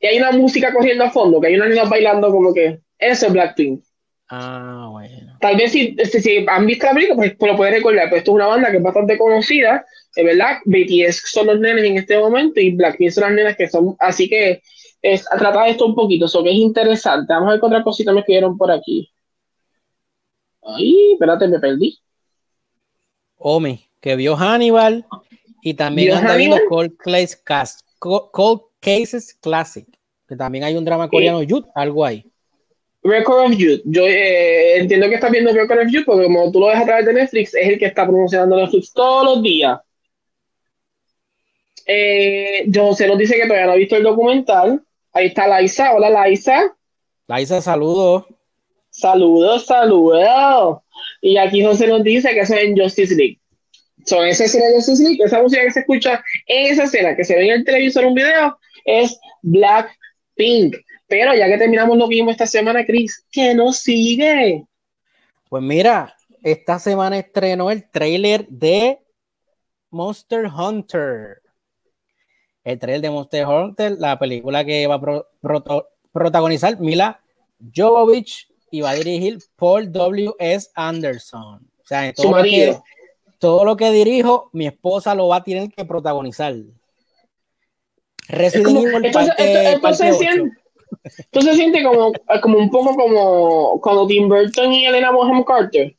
[0.00, 2.80] Y hay una música corriendo a fondo, que hay una niña bailando como que.
[2.98, 3.82] Ese es Blackpink.
[4.36, 5.36] Ah, bueno.
[5.40, 8.08] Tal vez si, si, han visto la película, pues, pues, lo puedes recordar.
[8.08, 10.58] Pues esto es una banda que es bastante conocida, es verdad.
[10.64, 13.94] BTS son los nenes en este momento y Blackpink son las nenas que son.
[14.00, 14.60] Así que
[15.02, 17.32] es, trata de esto un poquito, eso que es interesante.
[17.32, 19.08] Vamos a ver qué otra cosita me escribieron por aquí.
[20.62, 21.98] Ay, espérate, me perdí.
[23.36, 25.06] Omi, que vio Hannibal
[25.62, 26.96] y también anda viendo Cold,
[27.98, 29.86] Cold, Cases Classic,
[30.26, 32.24] que también hay un drama coreano, Yut, algo ahí.
[33.04, 33.82] Record of Youth.
[33.84, 36.86] Yo eh, entiendo que estás viendo Record of Youth porque como tú lo ves a
[36.86, 39.78] través de Netflix, es el que está promocionando Netflix todos los días.
[41.86, 44.82] Eh, se nos dice que todavía no ha visto el documental.
[45.12, 45.94] Ahí está Laisa.
[45.94, 46.74] Hola, Laisa.
[47.28, 48.24] Laisa, saludos.
[48.88, 50.78] Saludos, saludos.
[51.20, 53.38] Y aquí José nos dice que eso es en Justice League.
[54.06, 57.24] Son esa escena de Justice League, esa música que se escucha en esa escena, que
[57.24, 59.90] se ve en el televisor un video, es Black
[60.34, 60.76] Pink.
[61.16, 64.66] Pero ya que terminamos lo vimos esta semana, Chris, ¿qué nos sigue?
[65.48, 68.98] Pues mira, esta semana estrenó el trailer de
[69.90, 71.40] Monster Hunter.
[72.64, 77.20] El trailer de Monster Hunter, la película que va a protagonizar Mila
[77.72, 80.32] Jovovich y va a dirigir Paul W.
[80.40, 80.68] S.
[80.74, 81.64] Anderson.
[81.80, 82.76] O sea, todo, lo que,
[83.38, 86.56] todo lo que dirijo, mi esposa lo va a tener que protagonizar.
[88.26, 90.18] Resident Evil entonces
[91.04, 92.12] se siente como,
[92.42, 95.94] como un poco como cuando Tim Burton y Elena Bonham Carter.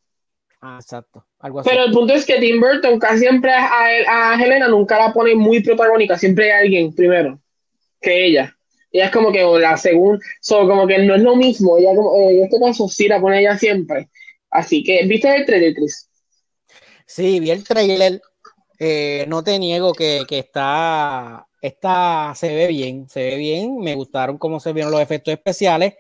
[0.61, 1.25] Ah, exacto.
[1.63, 5.35] Pero el punto es que Tim Burton casi siempre a, a, Helena nunca la pone
[5.35, 7.39] muy protagónica, siempre hay alguien primero
[8.01, 8.55] que ella.
[8.91, 11.77] Ella es como que la segunda, so, como que no es lo mismo.
[11.77, 14.09] Ella como, eh, en este caso sí la pone ella siempre.
[14.49, 16.09] Así que, ¿viste el trailer, Chris?
[17.05, 18.21] Sí, vi el trailer.
[18.79, 23.77] Eh, no te niego que, que está esta se ve bien, se ve bien.
[23.79, 25.95] Me gustaron cómo se vieron los efectos especiales.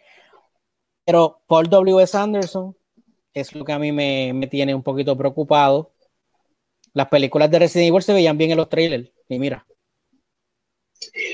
[1.03, 2.15] Pero Paul W.S.
[2.17, 2.75] Anderson
[3.33, 5.91] es lo que a mí me, tiene un poquito preocupado.
[6.93, 9.11] Las películas de Resident Evil se veían bien en los trailers.
[9.27, 9.65] Y mira.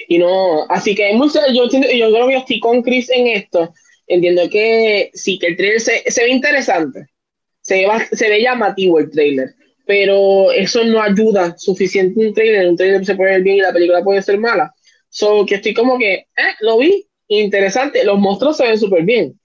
[0.08, 3.74] Y no, así que yo, yo creo que estoy con Chris en esto.
[4.08, 7.08] Entiendo que sí, que el trailer se, ve interesante.
[7.62, 9.56] Se ve, se ve llamativo el trailer
[9.92, 13.74] pero eso no ayuda suficiente un trailer, un trailer se puede ver bien y la
[13.74, 14.74] película puede ser mala.
[15.10, 18.06] So que estoy como que, eh, lo vi, interesante.
[18.06, 19.38] Los monstruos se ven súper bien.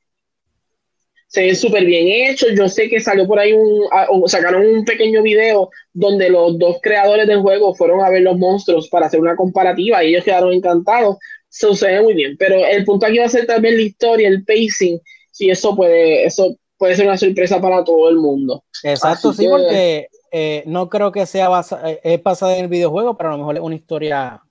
[1.27, 2.51] Se ven súper bien hechos.
[2.57, 3.89] Yo sé que salió por ahí un,
[4.29, 8.89] sacaron un pequeño video donde los dos creadores del juego fueron a ver los monstruos
[8.89, 11.17] para hacer una comparativa y ellos quedaron encantados.
[11.49, 12.37] Se ve muy bien.
[12.39, 15.01] Pero el punto aquí va a ser también la historia, el pacing.
[15.33, 18.63] Si eso puede, eso puede ser una sorpresa para todo el mundo.
[18.85, 20.07] Exacto, sí, porque
[20.39, 23.39] eh, no creo que sea basada, eh, es basada en el videojuego, pero a lo
[23.39, 24.43] mejor es una historia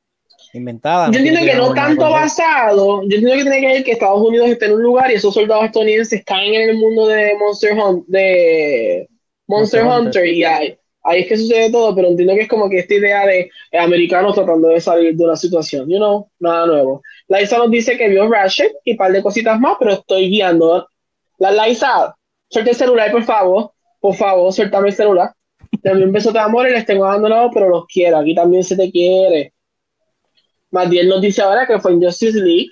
[0.51, 1.11] inventada.
[1.11, 4.49] Yo entiendo que, no tanto basado, yo entiendo que tiene que ver que Estados Unidos
[4.49, 8.07] esté en un lugar y esos soldados estadounidenses caen en el mundo de Monster, Hunt,
[8.07, 9.07] de
[9.45, 12.79] Monster, Hunter, y ahí, ahí, es que sucede todo, pero entiendo que es como que
[12.79, 17.03] esta idea de americanos tratando de salir de una situación, you know, nada nuevo.
[17.27, 20.89] Liza nos dice que vio Ratchet y un par de cositas más, pero estoy guiando.
[21.37, 22.15] La Liza,
[22.49, 25.31] suelte el celular, por favor, por favor, suéltame el celular.
[25.85, 28.17] También un beso de amor y les tengo abandonado, pero los quiero.
[28.17, 29.53] Aquí también se te quiere.
[30.71, 32.71] Matiel nos dice ahora que fue en Justice League.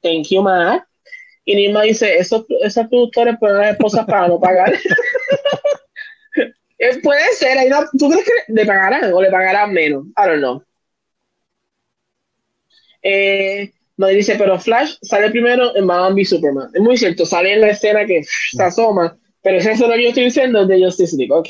[0.00, 0.84] Thank you, Matt.
[1.44, 4.72] Y Nima dice, esos, esos productores ponen las esposas para no pagar.
[6.78, 7.56] Eh, puede ser,
[7.98, 10.04] ¿tú crees que le pagarán o le pagarán menos?
[10.08, 10.62] I don't know.
[13.02, 16.68] Eh, dice, pero Flash sale primero en Batman Superman.
[16.74, 20.02] Es muy cierto, sale en la escena que se asoma pero eso es lo que
[20.02, 21.32] yo estoy diciendo de Justice League.
[21.32, 21.46] Ok,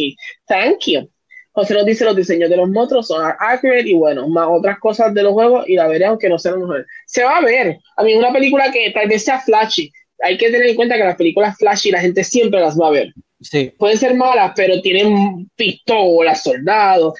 [0.47, 1.09] thank you.
[1.53, 5.15] José nos dice los diseños de los monstruos son accurate y bueno, más otras cosas
[5.15, 6.87] de los juegos y la veré aunque no sean mejor.
[7.07, 7.79] Se va a ver.
[7.97, 9.91] A mí una película que tal vez sea flashy.
[10.23, 12.91] Hay que tener en cuenta que las películas flashy la gente siempre las va a
[12.91, 13.15] ver.
[13.41, 13.73] Sí.
[13.79, 17.15] Pueden ser malas, pero tienen pistolas, soldados.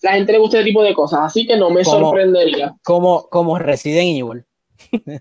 [0.00, 2.74] la gente le gusta ese tipo de cosas, así que no me sorprendería.
[2.82, 4.44] Como, como Resident Evil.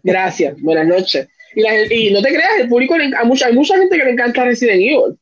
[0.02, 1.28] Gracias, buenas noches.
[1.56, 4.82] Y, no te creas, el público, a mucha, hay mucha gente que le encanta Resident
[4.82, 5.18] Evil.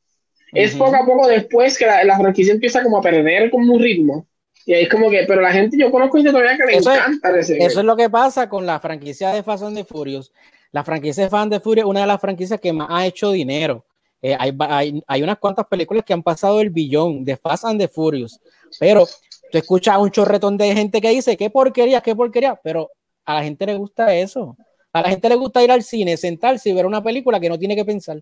[0.54, 4.28] Es poco a poco después que la, franquicia empieza como a perder como un ritmo.
[4.66, 7.32] Y ahí es como que, pero la gente, yo conozco gente todavía que le encanta
[7.32, 7.72] Resident Evil.
[7.72, 10.32] Eso es lo que pasa con la franquicia de Fast and the Furious.
[10.72, 13.06] La franquicia de Fast and the Furious es una de las franquicias que más ha
[13.06, 13.86] hecho dinero.
[14.22, 17.80] Eh, hay, hay, hay, unas cuantas películas que han pasado el billón de Fast and
[17.80, 18.40] the Furious,
[18.80, 19.08] pero
[19.52, 22.92] tú escuchas un chorretón de gente que dice, qué porquería, qué porquería, pero
[23.26, 24.56] a la gente le gusta eso.
[24.94, 27.58] A la gente le gusta ir al cine, sentarse y ver una película que no
[27.58, 28.22] tiene que pensar.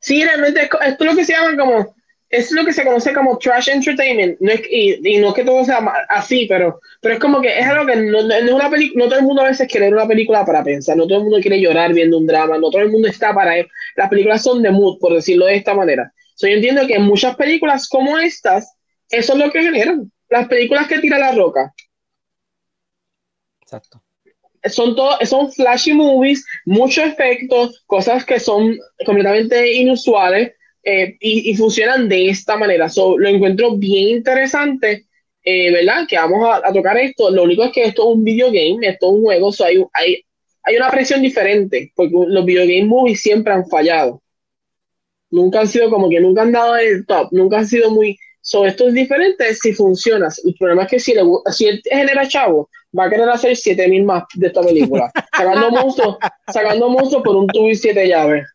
[0.00, 1.94] Sí, realmente esto es lo que se llama como,
[2.30, 4.38] es lo que se conoce como trash entertainment.
[4.40, 5.78] No es, y, no es que todo sea
[6.08, 9.10] así, pero, pero es como que es algo que no, no, es una película, no
[9.10, 11.40] todo el mundo a veces quiere ver una película para pensar, no todo el mundo
[11.40, 13.68] quiere llorar viendo un drama, no todo el mundo está para él.
[13.96, 16.12] Las películas son de mood, por decirlo de esta manera.
[16.34, 18.74] So, yo entiendo que muchas películas como estas,
[19.10, 20.10] eso es lo que generan.
[20.30, 21.74] Las películas que tira la roca.
[23.60, 24.02] Exacto
[24.64, 32.08] son todo, son flashy movies, muchos efectos, cosas que son completamente inusuales eh, y, funcionan
[32.08, 32.88] de esta manera.
[32.96, 35.06] lo encuentro bien interesante,
[35.44, 36.06] eh, ¿verdad?
[36.08, 37.30] Que vamos a, tocar esto.
[37.30, 40.24] Lo único es que esto es un videogame, esto es un juego, hay, hay,
[40.62, 44.22] hay una presión diferente, porque los videogame movies siempre han fallado.
[45.30, 48.18] Nunca han sido como que nunca han dado el top, nunca han sido muy
[48.48, 50.28] So, esto es diferente si funciona.
[50.42, 51.20] El problema es que si, le,
[51.52, 55.10] si él genera chavo, va a querer hacer 7000 más de esta película.
[55.36, 58.46] sacando monstruos, sacando monstruos por un tubo y siete llaves.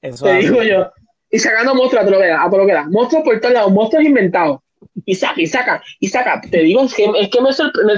[0.00, 0.90] Eso Te digo yo.
[1.30, 2.88] Y sacando monstruos a todo lo que da, a todo lo que da.
[2.88, 4.60] Monstruos por todos lados, monstruos inventados.
[5.04, 6.40] Y saca, y saca, y saca.
[6.40, 7.50] Te digo, es que, es que me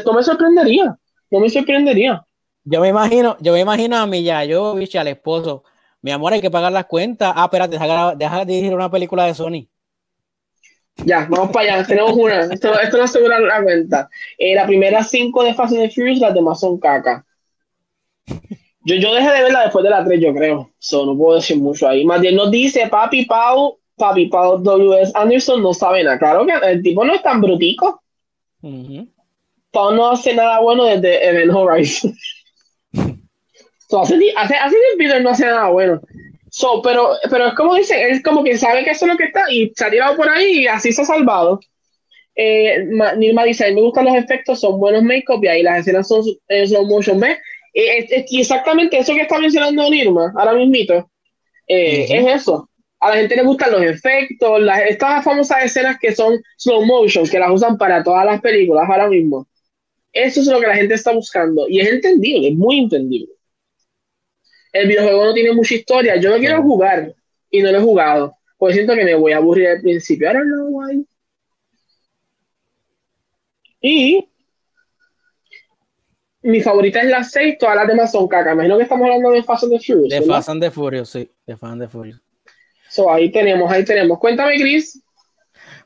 [0.04, 0.96] no me sorprendería.
[1.30, 2.24] No me sorprendería.
[2.64, 5.64] Yo me imagino, yo me imagino a mi ya, yo, bicho, al esposo.
[6.02, 7.32] Mi amor, hay que pagar las cuentas.
[7.34, 9.68] Ah, espérate, deja, deja de dirigir una película de Sony.
[11.04, 11.86] Ya, vamos para allá.
[11.86, 12.40] Tenemos una.
[12.40, 14.08] Esto, esto no asegura la cuenta.
[14.38, 17.24] Eh, las primeras cinco de Fast and Furious, las demás son caca.
[18.84, 20.70] Yo, yo dejé de verla después de la 3, yo creo.
[20.78, 22.04] So, no puedo decir mucho ahí.
[22.04, 25.12] Más bien nos dice Papi Pau, Papi Pau W.S.
[25.14, 26.18] Anderson no sabe nada.
[26.18, 28.02] Claro que el tipo no es tan brutico.
[29.70, 32.14] Pau no hace nada bueno desde Event Horizon.
[33.88, 36.00] so, hace, hace, hace Peter no hace nada bueno.
[36.50, 39.24] So, pero, pero es como dice, él como que sabe que eso es lo que
[39.24, 41.60] está y se ha tirado por ahí y así se ha salvado.
[42.34, 42.86] Eh,
[43.16, 46.08] Nilma dice, a mí me gustan los efectos, son buenos make-up y ahí las escenas
[46.08, 47.20] son eh, slow motion.
[47.20, 47.38] ¿ves?
[47.72, 51.10] Eh, y exactamente eso que está mencionando Nirma ahora mismito,
[51.68, 52.68] eh, es eso.
[52.98, 57.28] A la gente le gustan los efectos, las, estas famosas escenas que son slow motion,
[57.28, 59.46] que las usan para todas las películas ahora mismo.
[60.12, 63.32] Eso es lo que la gente está buscando y es entendible, es muy entendible
[64.72, 66.16] el videojuego no tiene mucha historia.
[66.16, 67.14] Yo no quiero jugar
[67.50, 68.36] y no lo he jugado.
[68.56, 70.30] Pues siento que me voy a aburrir al principio.
[70.30, 71.06] I don't know why.
[73.80, 74.28] Y
[76.42, 78.52] mi favorita es la 6, todas las demás son caca.
[78.52, 80.08] Imagino que estamos hablando de Fast and the Furious.
[80.10, 81.30] De Fast and the Furious, sí.
[81.46, 82.20] De Fast and the Furious.
[82.88, 84.18] So, ahí tenemos, ahí tenemos.
[84.18, 85.02] Cuéntame, Chris.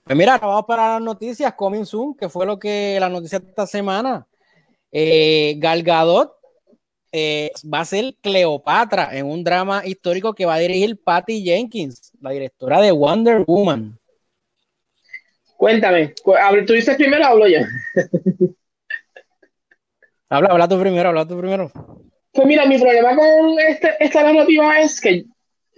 [0.02, 3.48] Pues mira, vamos para las noticias Coming Soon, que fue lo que la noticia de
[3.48, 4.26] esta semana.
[4.90, 6.32] Eh, Gal Gadot
[7.16, 12.10] eh, va a ser Cleopatra en un drama histórico que va a dirigir Patty Jenkins,
[12.20, 13.96] la directora de Wonder Woman.
[15.56, 16.12] Cuéntame,
[16.66, 17.60] ¿tú dices primero o hablo yo?
[20.28, 21.70] habla, habla tú primero, habla tú primero.
[22.32, 25.24] Pues mira, mi problema con este, esta narrativa es que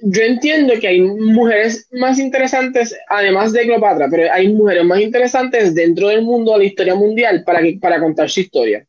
[0.04, 5.74] yo entiendo que hay mujeres más interesantes, además de Cleopatra, pero hay mujeres más interesantes
[5.74, 8.86] dentro del mundo de la historia mundial para, para contar su historia.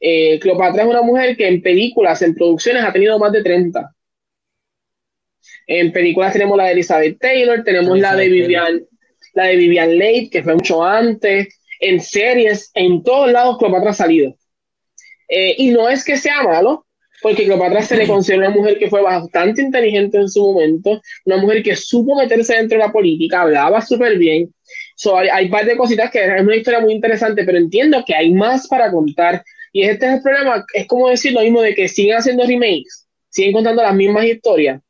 [0.00, 3.92] Eh, Cleopatra es una mujer que en películas, en producciones, ha tenido más de 30.
[5.66, 8.82] En películas tenemos la de Elizabeth Taylor, tenemos la de Vivian,
[9.34, 11.48] la de Vivian Leigh, que fue mucho antes.
[11.80, 14.34] En series, en todos lados Cleopatra ha salido.
[15.28, 16.86] Eh, y no es que sea malo,
[17.20, 21.38] porque Cleopatra se le considera una mujer que fue bastante inteligente en su momento, una
[21.38, 24.54] mujer que supo meterse dentro de la política, hablaba súper bien.
[24.94, 28.04] So, hay, hay un par de cositas que es una historia muy interesante, pero entiendo
[28.06, 29.42] que hay más para contar.
[29.76, 33.06] Y este es el problema, es como decir lo mismo de que siguen haciendo remakes,
[33.28, 34.80] siguen contando las mismas historias.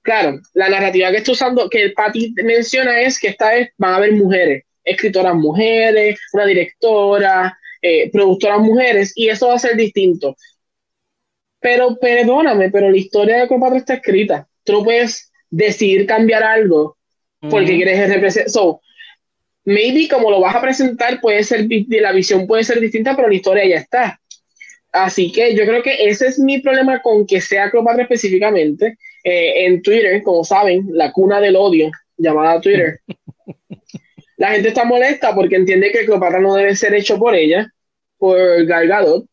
[0.00, 3.96] Claro, la narrativa que está usando, que Patty menciona es que esta vez van a
[3.96, 10.36] haber mujeres, escritoras mujeres, una directora, eh, productoras mujeres, y eso va a ser distinto.
[11.58, 14.46] Pero perdóname, pero la historia de Cleopatra está escrita.
[14.62, 16.96] Tú no puedes decidir cambiar algo
[17.40, 18.50] porque quieres representar.
[18.50, 18.80] So,
[19.66, 23.34] maybe como lo vas a presentar, puede ser, la visión puede ser distinta, pero la
[23.34, 24.18] historia ya está.
[24.92, 28.96] Así que yo creo que ese es mi problema con que sea Cleopatra específicamente.
[29.24, 33.00] Eh, en Twitter, como saben, la cuna del odio, llamada Twitter.
[34.36, 37.68] la gente está molesta porque entiende que Cleopatra no debe ser hecho por ella,
[38.18, 39.26] por Gal Gadot,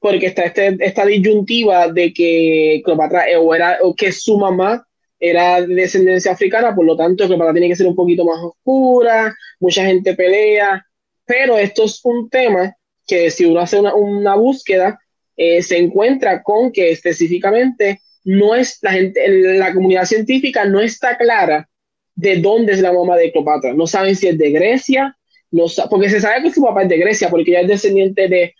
[0.00, 4.84] porque está este, esta disyuntiva de que Cleopatra eh, o, era, o que su mamá
[5.20, 9.34] era de descendencia africana, por lo tanto Cleopatra tiene que ser un poquito más oscura,
[9.60, 10.84] mucha gente pelea,
[11.26, 12.74] pero esto es un tema
[13.06, 14.98] que si uno hace una, una búsqueda,
[15.36, 21.16] eh, se encuentra con que específicamente no es la gente, la comunidad científica no está
[21.16, 21.68] clara
[22.14, 23.72] de dónde es la mamá de Cleopatra.
[23.72, 25.16] No saben si es de Grecia,
[25.50, 28.54] no porque se sabe que su papá es de Grecia, porque ella es descendiente de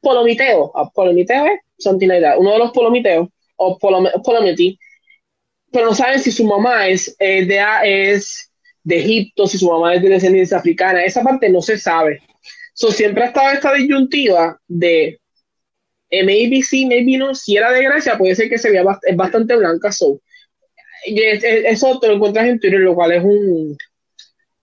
[0.00, 1.46] Polomiteo, Polomiteo
[1.80, 4.78] something like that, uno de los Polomiteos, o Polometi,
[5.72, 8.50] pero no saben si su mamá es, de, es
[8.82, 12.20] de Egipto, si su mamá es de descendencia africana, esa parte no se sabe.
[12.74, 15.20] So, siempre ha estado esta disyuntiva de
[16.10, 19.16] eh, maybe sí, maybe no, si era de Grecia, puede ser que se vea es
[19.16, 20.20] bastante blanca, so.
[21.06, 23.76] eso te lo encuentras en Twitter, lo cual es un,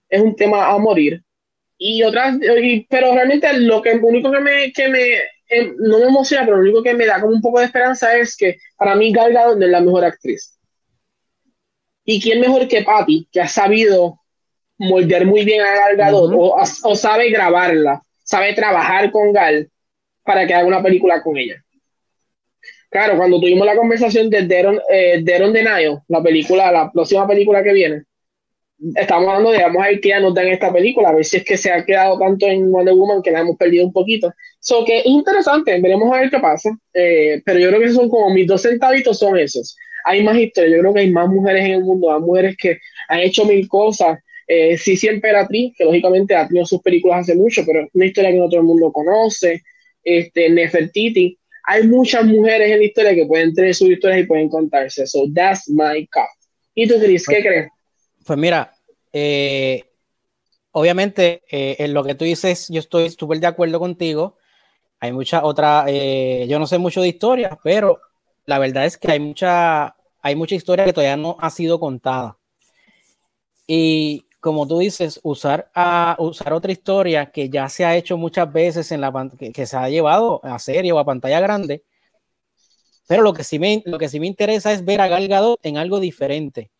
[0.08, 1.22] es un tema a morir
[1.78, 2.36] y otras,
[2.90, 5.06] pero realmente lo que único que me, que me
[5.48, 8.16] eh, no me emociona, pero lo único que me da como un poco de esperanza
[8.16, 10.57] es que para mí Gal Gadot es la mejor actriz.
[12.10, 14.18] ¿Y quién mejor que Patty, que ha sabido
[14.78, 19.68] moldear muy bien a Gal Gadot o, sabe grabarla, sabe trabajar con Gal
[20.24, 21.62] para que haga una película con ella?
[22.88, 25.52] Claro, cuando tuvimos la conversación de Deron, eh, Deron
[26.08, 28.04] la película, la próxima película que viene,
[28.94, 31.36] estamos hablando de vamos a ver qué ya nos dan esta película, a ver si
[31.36, 34.32] es que se ha quedado tanto en Wonder Woman que la hemos perdido un poquito.
[34.60, 36.70] So que es interesante, veremos a ver qué pasa.
[36.94, 39.76] Eh, pero yo creo que son como mis dos centavitos son esos.
[40.08, 42.78] Hay más historias, yo creo que hay más mujeres en el mundo, hay mujeres que
[43.08, 44.18] han hecho mil cosas.
[44.46, 48.06] Eh, sí, siempre Emperatriz, que lógicamente ha tenido sus películas hace mucho, pero es una
[48.06, 49.62] historia que no todo el mundo conoce.
[50.02, 51.38] Este, Nefertiti.
[51.64, 55.06] Hay muchas mujeres en la historia que pueden tener sus historias y pueden contarse.
[55.06, 56.28] So that's my cup.
[56.74, 57.68] ¿Y tú, Chris, qué crees?
[58.24, 58.72] Pues mira,
[59.12, 59.84] eh,
[60.70, 64.38] obviamente eh, en lo que tú dices, yo estoy súper de acuerdo contigo.
[65.00, 68.00] Hay mucha otra, eh, yo no sé mucho de historia, pero
[68.46, 69.94] la verdad es que hay mucha,
[70.28, 72.38] hay mucha historia que todavía no ha sido contada.
[73.66, 78.52] Y como tú dices, usar, a, usar otra historia que ya se ha hecho muchas
[78.52, 81.84] veces en la que, que se ha llevado a serie o a pantalla grande.
[83.06, 85.58] Pero lo que sí me, lo que sí me interesa es ver a Gal Gadot
[85.62, 86.70] en algo diferente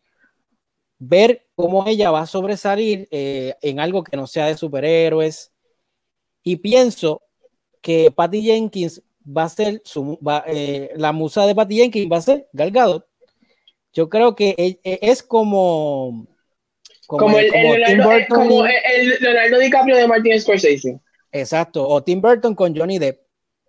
[0.99, 5.51] ver cómo ella va a sobresalir eh, en algo que no sea de superhéroes.
[6.43, 7.23] Y pienso
[7.81, 12.21] que Patty Jenkins va a ser su, eh, la musa de Patty Jenkins va a
[12.21, 13.08] ser Gal Gadot.
[13.93, 16.27] Yo creo que e, e, es como
[17.07, 18.67] como, el, Leonardo,
[19.57, 20.99] DiCaprio de Martin Scorsese.
[21.31, 23.21] Exacto, o Tim Burton con Johnny Depp.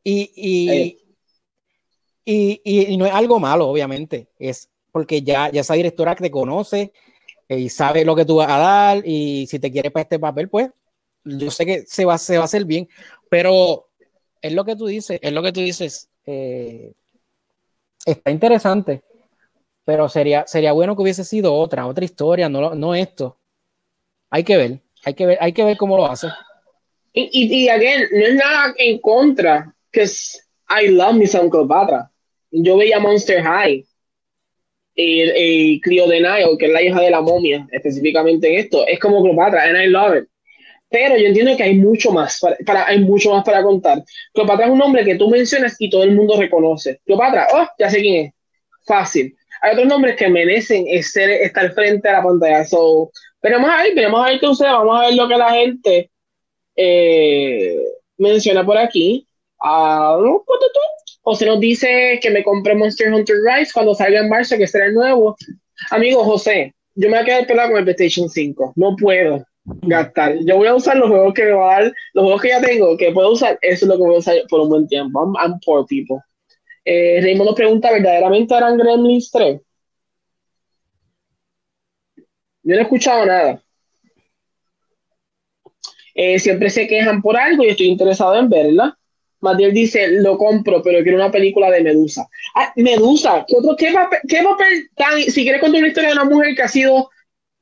[0.05, 0.99] Y, y,
[2.25, 2.61] y,
[2.93, 6.93] y, no es algo malo, obviamente, es porque ya, ya esa directora que te conoce,
[7.57, 10.49] y sabe lo que tú vas a dar y si te quieres para este papel,
[10.49, 10.71] pues
[11.25, 12.89] yo sé que se va, se va a hacer bien,
[13.29, 13.89] pero
[14.41, 16.93] es lo que tú dices, es lo que tú dices, eh,
[18.07, 19.03] está interesante,
[19.91, 23.37] pero sería, sería bueno que hubiese sido otra, otra historia, no, no esto.
[24.31, 26.29] Hay que ver, hay que ver, hay que ver cómo lo hace.
[27.13, 32.09] Y, y, y again, no es nada en contra, que I love me some Cleopatra.
[32.53, 33.85] Yo veía Monster High
[34.95, 38.87] y, y Clio de Nile, que es la hija de la momia, específicamente en esto,
[38.87, 40.29] es como Cleopatra, and I love it.
[40.89, 44.05] Pero yo entiendo que hay mucho más para, hay mucho más para contar.
[44.33, 47.01] Cleopatra es un nombre que tú mencionas y todo el mundo reconoce.
[47.05, 48.33] Cleopatra, oh, ya sé quién es.
[48.87, 49.37] Fácil.
[49.63, 52.65] Hay otros nombres que merecen ser, estar frente a la pantalla.
[52.65, 53.11] So,
[53.43, 54.71] veremos ahí, veremos ahí qué sucede.
[54.71, 56.11] Vamos a ver lo que la gente
[56.77, 57.79] eh,
[58.19, 59.27] menciona por aquí.
[59.63, 60.43] Uh,
[61.23, 64.67] o se nos dice que me compré Monster Hunter Rise cuando salga en marzo, que
[64.67, 65.37] será el nuevo.
[65.91, 68.73] Amigo José, yo me voy a quedar pelado con el PlayStation 5.
[68.77, 69.45] No puedo
[69.83, 70.37] gastar.
[70.45, 72.61] Yo voy a usar los juegos que me va a dar, los juegos que ya
[72.61, 75.33] tengo, que puedo usar, eso es lo que voy a usar por un buen tiempo.
[75.39, 76.19] I'm, poor people.
[76.85, 79.61] Eh, Raymond nos pregunta, ¿verdaderamente eran Gremlins 3?
[82.63, 83.63] Yo no he escuchado nada.
[86.15, 88.97] Eh, siempre se quejan por algo y estoy interesado en verla.
[89.41, 92.29] Matiel dice, lo compro, pero quiero una película de Medusa.
[92.55, 95.23] Ah, Medusa, ¿qué, otro, qué, papel, qué papel tan...
[95.23, 97.09] Si quieres contar una historia de una mujer que ha sido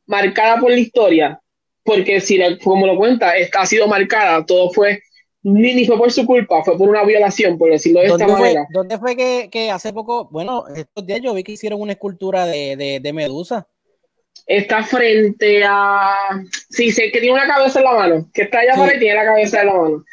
[0.06, 1.40] marcada por la historia,
[1.84, 5.02] porque si como lo cuenta, ha sido marcada, todo fue,
[5.42, 8.66] ni, fue por su culpa, fue por una violación, por decirlo de esta manera.
[8.70, 12.46] ¿Dónde fue que, que, hace poco, bueno, estos días yo vi que hicieron una escultura
[12.46, 13.66] de, de, de Medusa?
[14.46, 18.74] Está frente a, sí, sé que tiene una cabeza en la mano, que está allá
[18.74, 18.96] sí.
[18.96, 20.04] y tiene la cabeza en la mano.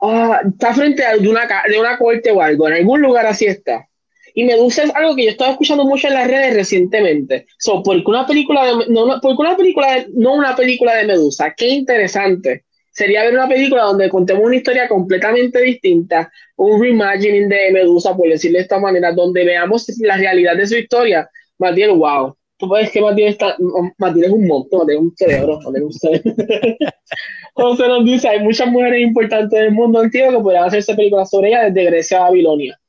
[0.00, 3.46] Ah, está frente a de una, de una corte o algo, en algún lugar así
[3.46, 3.88] está.
[4.34, 7.46] Y Medusa es algo que yo estaba escuchando mucho en las redes recientemente.
[7.58, 11.06] So, porque una película de, no, una, porque una película de, no una película de
[11.06, 12.66] Medusa, qué interesante.
[12.96, 18.26] Sería ver una película donde contemos una historia completamente distinta, un reimagining de Medusa, por
[18.26, 21.28] decirlo de esta manera, donde veamos la realidad de su historia.
[21.58, 22.34] Matiel, wow.
[22.56, 23.54] Tú puedes que Matiel está,
[23.98, 26.34] Matiel es un monstruo, Matiel es un cerebro, Matiel es un cerebro.
[27.52, 31.48] José nos dice, hay muchas mujeres importantes del mundo antiguo que podrían hacerse películas sobre
[31.48, 32.80] ella desde Grecia a Babilonia.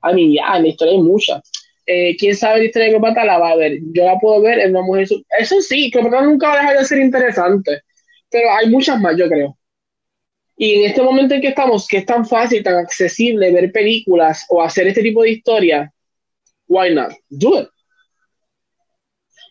[0.00, 1.42] A mí ya, en la historia hay muchas.
[1.84, 3.26] Eh, ¿Quién sabe la historia de Cleopatra?
[3.26, 3.76] La va a ver.
[3.92, 5.06] Yo la puedo ver en una mujer...
[5.38, 7.82] Eso sí, Cleopatra nunca va a dejar de ser interesante.
[8.30, 9.56] Pero hay muchas más, yo creo.
[10.56, 14.44] Y en este momento en que estamos, que es tan fácil, tan accesible ver películas
[14.50, 15.92] o hacer este tipo de historia,
[16.68, 17.12] why not?
[17.28, 17.68] Do it.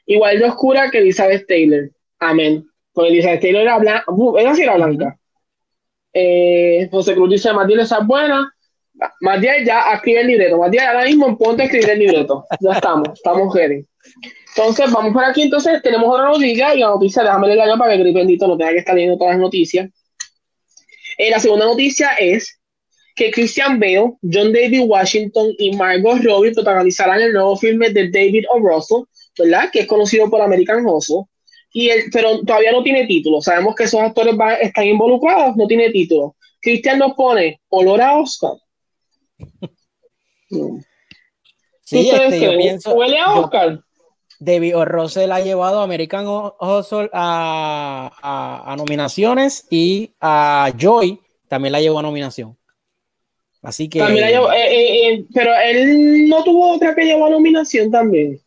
[0.06, 1.90] Igual de oscura que Elizabeth Taylor.
[2.20, 2.66] Amén.
[2.94, 4.06] Porque Elizabeth Taylor era blanca.
[4.40, 5.20] Esa sí era blanca.
[6.14, 8.52] Eh, José Cruz dice, Matilde, esa es buena.
[9.22, 10.58] Matías ya escribe el libreto.
[10.58, 12.46] Matías, ahora mismo ponte a escribir el libreto.
[12.60, 13.86] Ya estamos, estamos ready.
[14.56, 15.44] Entonces, vamos por aquí.
[15.44, 16.76] Entonces, tenemos otra noticia.
[16.76, 19.42] Y la noticia, déjame leerla para que Grip no tenga que estar leyendo todas las
[19.42, 19.90] noticias.
[21.18, 22.60] Eh, la segunda noticia es
[23.16, 28.46] que Christian Bale, John David Washington y Margot Robbie protagonizarán el nuevo filme de David
[28.50, 28.60] O.
[28.60, 29.04] Russell,
[29.38, 29.70] ¿verdad?
[29.72, 31.24] Que es conocido por American Hustle.
[31.74, 33.42] Y el, pero todavía no tiene título.
[33.42, 36.36] Sabemos que esos actores van, están involucrados, no tiene título.
[36.62, 38.54] Christian nos pone olor a Oscar.
[41.84, 43.84] Sí, este, yo pienso, ¿Huele a Oscar?
[44.40, 51.20] David Russell ha llevado a American Hustle a, a, a, nominaciones y a Joy
[51.50, 52.58] también la llevó a nominación.
[53.62, 54.00] Así que.
[54.00, 57.92] También la llevó, eh, eh, eh, pero él no tuvo otra que llevó a nominación
[57.92, 58.40] también.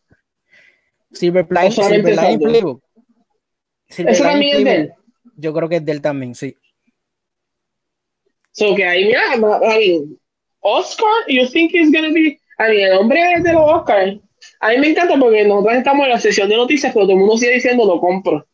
[1.13, 2.83] Silver Play, Silver Line Playbook.
[3.89, 4.93] Silver ¿Eso también es de él?
[5.37, 6.57] Yo creo que es de él también, sí.
[8.53, 9.21] So que ahí, mira,
[10.61, 12.39] Oscar, you think he's gonna be.
[12.59, 14.19] A mí, el hombre de los Oscars.
[14.61, 17.19] A mí me encanta porque nosotros estamos en la sesión de noticias, pero todo el
[17.19, 18.47] mundo sigue diciendo lo compro.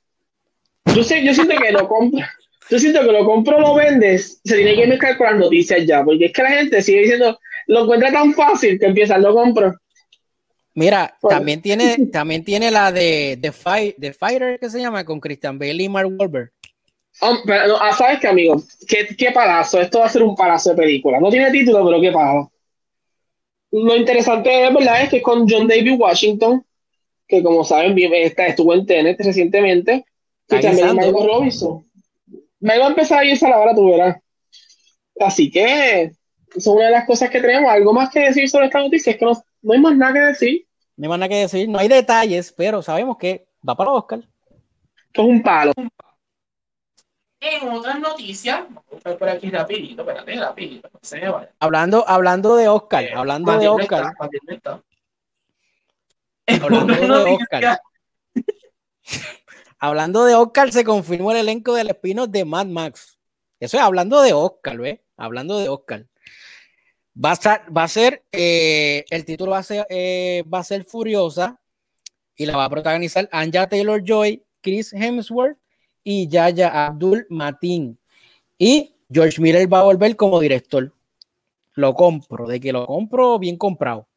[0.94, 2.24] Yo sé, yo siento que lo compro.
[2.70, 6.04] Yo siento que lo compro, lo vendes, se tiene que mezclar con las noticias ya,
[6.04, 9.74] porque es que la gente sigue diciendo, lo encuentra tan fácil que empieza, lo compro.
[10.74, 15.18] Mira, también tiene, también tiene la de The, Fight, The Fighter, que se llama, con
[15.18, 16.52] Christian Bale y Mark Wahlberg.
[17.20, 18.62] Oh, pero, no, ah, ¿Sabes qué, amigo?
[18.86, 19.80] ¿Qué, ¿Qué palazo?
[19.80, 21.18] Esto va a ser un palazo de película.
[21.18, 22.52] No tiene título, pero qué palazo.
[23.70, 25.02] Lo interesante es, ¿verdad?
[25.02, 26.64] Es que con John David Washington,
[27.26, 30.04] que como saben, está, estuvo en TNT recientemente,
[30.48, 31.84] y también Michael Robinson.
[32.60, 34.16] Me va a empezar a irse a la hora, tú verás.
[35.20, 37.70] Así que, eso es una de las cosas que tenemos.
[37.70, 40.20] Algo más que decir sobre esta noticia es que no, no hay más nada que
[40.20, 40.66] decir.
[40.96, 44.20] No hay más nada que decir, no hay detalles, pero sabemos que va para Oscar.
[45.06, 45.72] Esto es un palo.
[47.40, 48.64] En otras noticias,
[49.02, 51.54] por aquí rapidito, espérate, rapidito, no se me vaya.
[51.60, 54.12] Hablando, hablando de Oscar, eh, hablando de Oscar.
[54.44, 54.82] Está,
[56.64, 57.80] hablando de Oscar.
[59.78, 63.20] hablando de Oscar, se confirmó el elenco del espino de Mad Max.
[63.60, 64.98] Eso es hablando de Oscar, ¿ves?
[65.16, 66.06] Hablando de Oscar.
[67.24, 70.64] Va a ser, va a ser eh, el título va a ser, eh, va a
[70.64, 71.60] ser Furiosa
[72.34, 75.58] y la va a protagonizar Anja Taylor Joy, Chris Hemsworth
[76.10, 77.98] y Yaya Abdul Matin.
[78.56, 80.90] Y George Miller va a volver como director.
[81.74, 84.08] Lo compro, de que lo compro, bien comprado.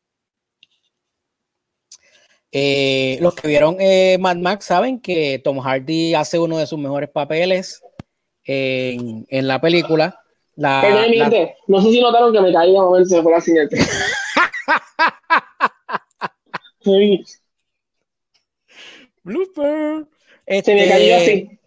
[2.50, 6.80] Eh, los que vieron eh, Mad Max saben que Tom Hardy hace uno de sus
[6.80, 7.84] mejores papeles
[8.46, 10.18] en, en la película.
[10.56, 11.30] La, la...
[11.68, 13.70] No sé si notaron que me caí de momento se fue la señal.
[19.24, 20.08] Blooper.
[20.64, 21.61] Se me cayó así.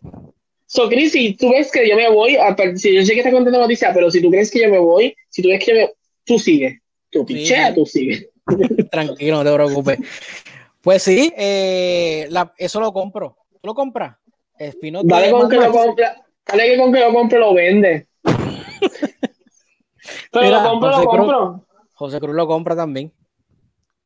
[0.75, 3.33] So, Chris, si tú ves que yo me voy, a, si yo sé que estás
[3.33, 5.77] contando noticia, pero si tú crees que yo me voy, si tú ves que yo
[5.77, 5.93] me,
[6.25, 6.81] tú sigue.
[7.11, 8.31] Tú pichea, tú sigue.
[8.91, 10.01] Tranquilo, no te preocupes.
[10.81, 13.37] Pues sí, eh, la, eso lo compro.
[13.53, 14.17] ¿Tú lo compras?
[14.59, 16.21] Dale con que lo compra.
[16.45, 18.09] Dale que con que lo compro lo vende.
[20.33, 21.67] Pero lo compro, lo compro.
[21.95, 23.13] José Cruz lo compra también.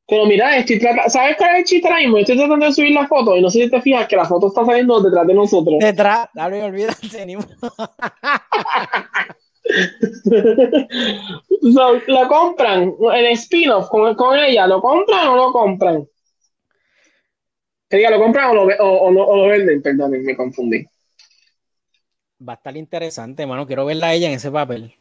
[0.08, 2.16] Pero mira, estoy tratando, ¿sabes cuál es el chiste ahora mismo?
[2.16, 4.48] Estoy tratando de subir la foto y no sé si te fijas que la foto
[4.48, 5.76] está saliendo detrás de nosotros.
[5.78, 7.34] Detrás, dale, olvídate, ni
[11.74, 12.94] so, ¿Lo compran?
[13.14, 16.08] El spin-off con, con, ella, ¿lo compran o no lo compran?
[17.90, 19.82] Que diga, ¿lo compran o lo, o, o, o lo venden?
[19.82, 20.86] Perdón, me confundí.
[22.48, 23.66] Va a estar interesante, hermano.
[23.66, 24.94] Quiero verla a ella en ese papel.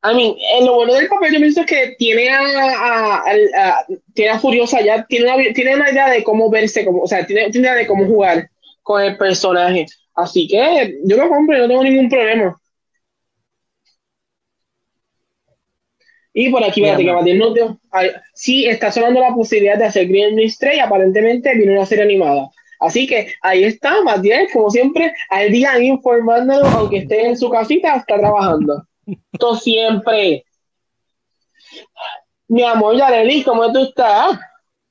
[0.00, 3.84] I mean, eh, lo bueno del papel yo pienso que tiene a, a,
[4.14, 7.26] tiene a Furiosa ya, tiene una, tiene una idea de cómo verse, como, o sea,
[7.26, 8.48] tiene, tiene una idea de cómo jugar
[8.82, 9.86] con el personaje.
[10.14, 12.56] Así que yo lo compro no tengo ningún problema.
[16.32, 17.80] Y por aquí, fíjate que Matías dio,
[18.34, 22.48] sí está sonando la posibilidad de hacer Green Stray, aparentemente viene una serie animada.
[22.80, 27.96] Así que ahí está, Matías, como siempre, al día informándonos, aunque esté en su casita,
[27.96, 28.87] está trabajando.
[29.32, 30.44] Esto siempre.
[32.48, 34.38] Mi amor, Yareli, ¿cómo tú estás?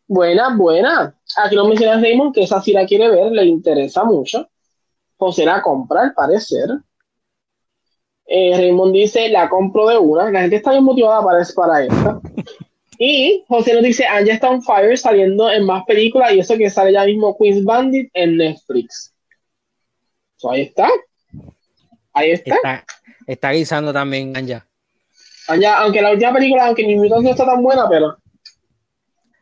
[0.08, 1.16] Buena, buena.
[1.38, 4.48] Aquí nos menciona Raymond que esa sí la quiere ver, le interesa mucho.
[5.18, 6.70] José la compra, al parecer.
[8.26, 10.32] Eh, Raymond dice, la compro de una.
[10.32, 12.22] La gente está bien motivada para, para esta.
[13.00, 16.70] Y José nos dice, Anja está on fire saliendo en más películas y eso que
[16.70, 19.14] sale ya mismo Queen's Bandit en Netflix.
[20.50, 20.90] ahí está.
[22.14, 22.32] Ahí.
[22.32, 22.84] Está
[23.28, 24.68] guisando también Anja.
[25.48, 28.18] Anja, aunque la última película, aunque mi invitación no está tan buena, pero.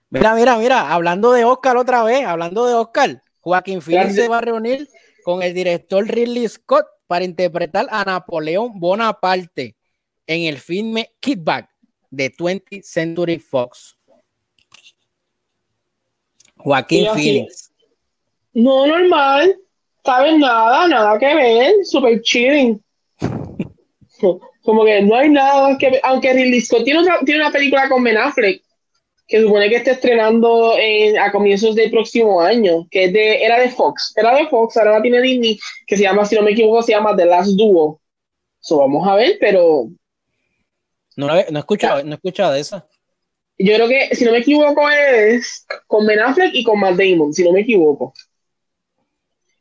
[0.09, 4.38] Mira, mira, mira, hablando de Oscar otra vez, hablando de Oscar, Joaquín Phoenix se va
[4.38, 4.88] a reunir
[5.23, 9.75] con el director Ridley Scott para interpretar a Napoleón Bonaparte
[10.27, 11.69] en el filme Kickback
[12.09, 13.97] de 20th Century Fox.
[16.57, 17.71] Joaquín Phoenix.
[18.53, 19.57] No, normal.
[20.03, 20.88] ¿Sabes nada?
[20.88, 21.73] Nada que ver.
[21.83, 22.81] Super chilling.
[24.63, 25.99] Como que no hay nada que.
[26.03, 28.61] Aunque Ridley Scott tiene, tiene una película con Ben Affleck
[29.28, 30.76] que supone que está estrenando
[31.19, 35.01] a comienzos del próximo año, que de, era de Fox, era de Fox, ahora la
[35.01, 37.99] tiene Disney, que se llama, si no me equivoco, se llama The Last Duo.
[38.59, 39.88] So, vamos a ver, pero...
[41.15, 42.88] No, no he escuchado, no he escuchado de esa.
[43.57, 47.34] Yo creo que, si no me equivoco, es con Ben Affleck y con Matt Damon,
[47.34, 48.13] si no me equivoco.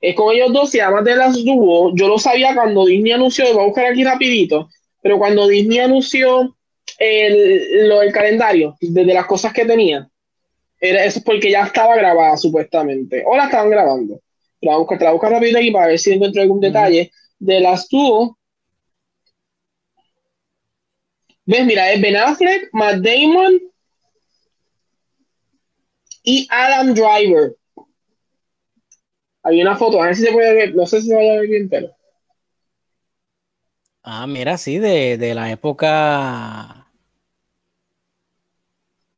[0.04, 1.90] Es con ellos dos, se llama The Last Duo.
[1.94, 4.68] Yo lo sabía cuando Disney anunció, voy a buscar aquí rapidito,
[5.00, 6.54] pero cuando Disney anunció
[6.98, 10.06] el, lo, el calendario de, las cosas que tenía,
[10.78, 14.20] era, eso es porque ya estaba grabada supuestamente, o la estaban grabando.
[14.60, 17.10] Te la busco, te rápido aquí para ver si encuentro algún detalle.
[17.38, 18.36] De las Duo,
[21.46, 21.64] ¿Ves?
[21.64, 23.58] Mira, es Ben Affleck, Matt Damon
[26.22, 27.56] y Adam Driver.
[29.44, 31.40] Hay una foto, a ver si se puede ver, no sé si se va a
[31.40, 31.94] ver bien, pero.
[34.02, 36.90] Ah, mira, sí, de, de la época.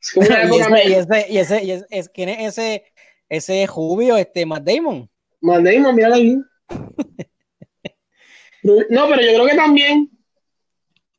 [0.01, 2.93] Es una época y, ese, y, ese, y ese, ¿quién es ese,
[3.29, 5.09] ese jubio, este, Matt Damon?
[5.41, 6.37] Matt Damon, mira ahí.
[8.63, 10.11] no, pero yo creo que también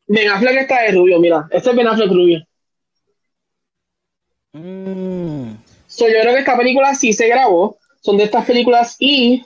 [0.08, 1.48] Ben Affleck está de rubio, mira.
[1.52, 2.46] Este es Ben Affleck rubio.
[4.52, 5.56] Mm.
[5.88, 7.78] So, yo creo que esta película sí se grabó.
[8.02, 9.44] Son de estas películas y.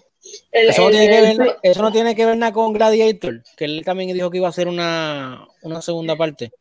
[0.52, 3.84] eso, no tiene que ver, eso, no tiene que ver nada con Gladiator, que él
[3.84, 6.52] también dijo que iba a hacer una, una segunda parte.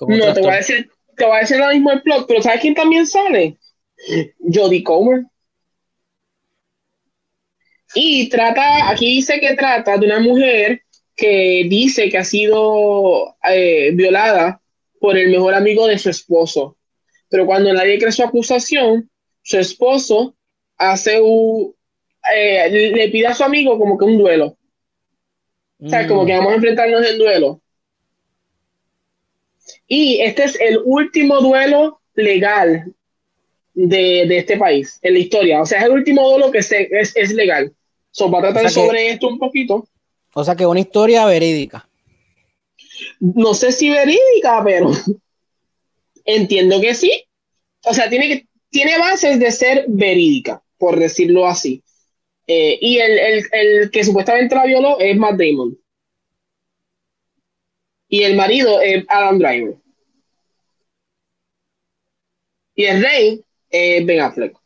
[0.00, 2.60] No, te voy, a decir, te voy a decir ahora mismo el plot, pero ¿sabes
[2.60, 3.58] quién también sale?
[4.38, 5.24] Jodie Comer.
[7.94, 10.82] Y trata, aquí dice que trata de una mujer
[11.16, 14.62] que dice que ha sido eh, violada
[15.00, 16.78] por el mejor amigo de su esposo.
[17.28, 19.10] Pero cuando nadie cree su acusación,
[19.42, 20.34] su esposo
[20.80, 21.74] hace un,
[22.34, 24.56] eh, le pide a su amigo como que un duelo.
[25.82, 27.60] O sea, como que vamos a enfrentarnos en duelo.
[29.86, 32.92] Y este es el último duelo legal
[33.74, 35.62] de, este país, en la historia.
[35.62, 37.72] O sea, es el último duelo que es, es, legal.
[38.10, 39.86] So, va a tratar sobre esto un poquito.
[40.34, 41.88] O sea que una historia verídica.
[43.20, 44.90] No sé si verídica, pero
[46.24, 47.24] entiendo que sí.
[47.84, 51.84] O sea, tiene, que, tiene bases de ser verídica, por decirlo así.
[52.46, 55.78] Eh, y el, el, el, que supuestamente la violó es Matt Damon.
[58.08, 59.76] Y el marido es Adam Driver.
[62.74, 64.56] Y el rey es Ben Affleck.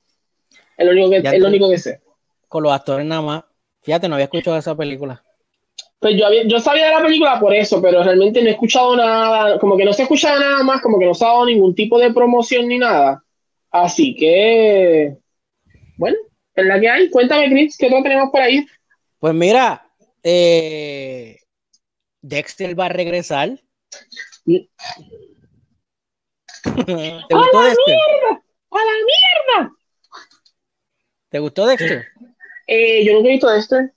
[0.79, 2.01] Es lo único que, es lo único que sé.
[2.49, 3.45] Con los actores nada más.
[3.83, 5.23] Fíjate, no había escuchado esa película.
[5.99, 8.97] Pues yo, había, yo sabía de la película por eso, pero realmente no he escuchado
[8.97, 11.47] nada, como que no se ha escuchado nada más, como que no se ha dado
[11.47, 13.25] ningún tipo de promoción ni nada.
[13.71, 15.17] Así que,
[15.97, 16.17] bueno,
[16.55, 17.11] es la que hay.
[17.11, 18.67] Cuéntame, Chris, ¿qué otro tenemos por ahí?
[19.19, 19.87] Pues mira,
[20.23, 21.39] eh,
[22.21, 23.61] Dexter va a regresar.
[24.47, 24.69] ¿Te
[26.75, 26.89] gustó
[27.37, 27.85] ¡A la Dexter?
[27.87, 28.43] mierda!
[28.71, 28.93] ¡A la
[29.57, 29.73] mierda!
[31.29, 32.07] ¿Te gustó Dexter?
[32.67, 33.93] Eh, yo nunca he visto Dexter.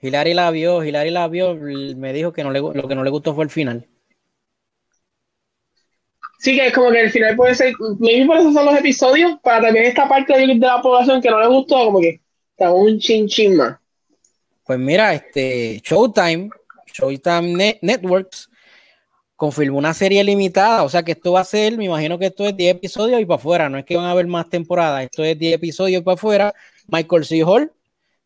[0.00, 3.10] Hilary la vio, Hilary la vio, me dijo que no le, lo que no le
[3.10, 3.88] gustó fue el final.
[6.38, 9.38] Sí, que es como que el final puede ser, maybe por eso son los episodios,
[9.42, 12.20] para también esta parte de, la población que no le gustó, como que
[12.50, 13.78] está un chin chin más.
[14.64, 16.50] Pues mira, este Showtime,
[16.92, 18.50] Showtime Networks
[19.36, 22.46] confirmó una serie limitada, o sea que esto va a ser, me imagino que esto
[22.46, 25.22] es 10 episodios y para afuera, no es que van a haber más temporadas, esto
[25.22, 26.54] es 10 episodios para afuera.
[26.88, 27.44] Michael C.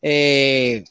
[0.01, 0.83] Eh,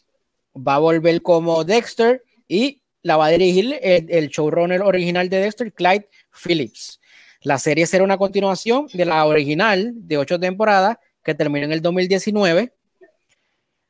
[0.56, 5.72] va a volver como Dexter y la va a dirigir el, showrunner original de Dexter,
[5.72, 6.99] Clyde Phillips.
[7.42, 11.80] La serie será una continuación de la original de ocho temporadas que terminó en el
[11.80, 12.72] 2019.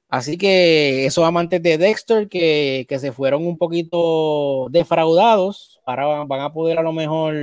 [0.09, 6.41] Así que esos amantes de Dexter que, que se fueron un poquito defraudados, ahora van
[6.41, 7.35] a poder a lo mejor.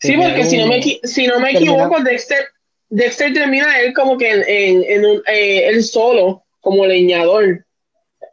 [0.00, 2.44] Sí, porque si no me, si no me equivoco, Dexter,
[2.88, 7.64] Dexter termina él como que en, en, un, eh, él solo como leñador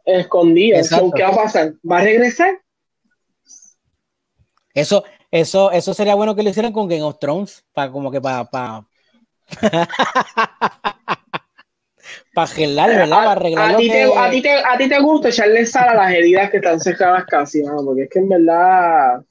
[0.04, 0.78] escondido.
[1.14, 1.74] ¿Qué va a pasar?
[1.88, 2.60] ¿Va a regresar?
[4.72, 8.20] Eso, eso, eso sería bueno que lo hicieran con Game of Thrones, para como que
[8.20, 8.84] para para
[12.34, 13.16] para gelar, ¿verdad?
[13.16, 15.94] Para arreglar a, ti te, a, ti te, a ti te gusta echarle sal a
[15.94, 17.84] las heridas que están cercadas casi, ¿no?
[17.84, 19.22] porque es que en verdad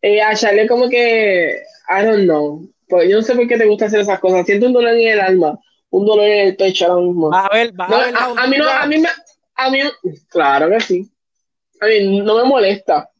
[0.00, 3.66] eh, a echarle como que I don't know, pues yo no sé por qué te
[3.66, 5.58] gusta hacer esas cosas, siento un dolor en el alma
[5.92, 7.34] un dolor en el pecho ahora mismo.
[7.34, 9.08] a ver, va a, ver a, mí no, a mí me,
[9.54, 9.80] a mí,
[10.28, 11.12] claro que sí.
[11.80, 13.10] A mí no me molesta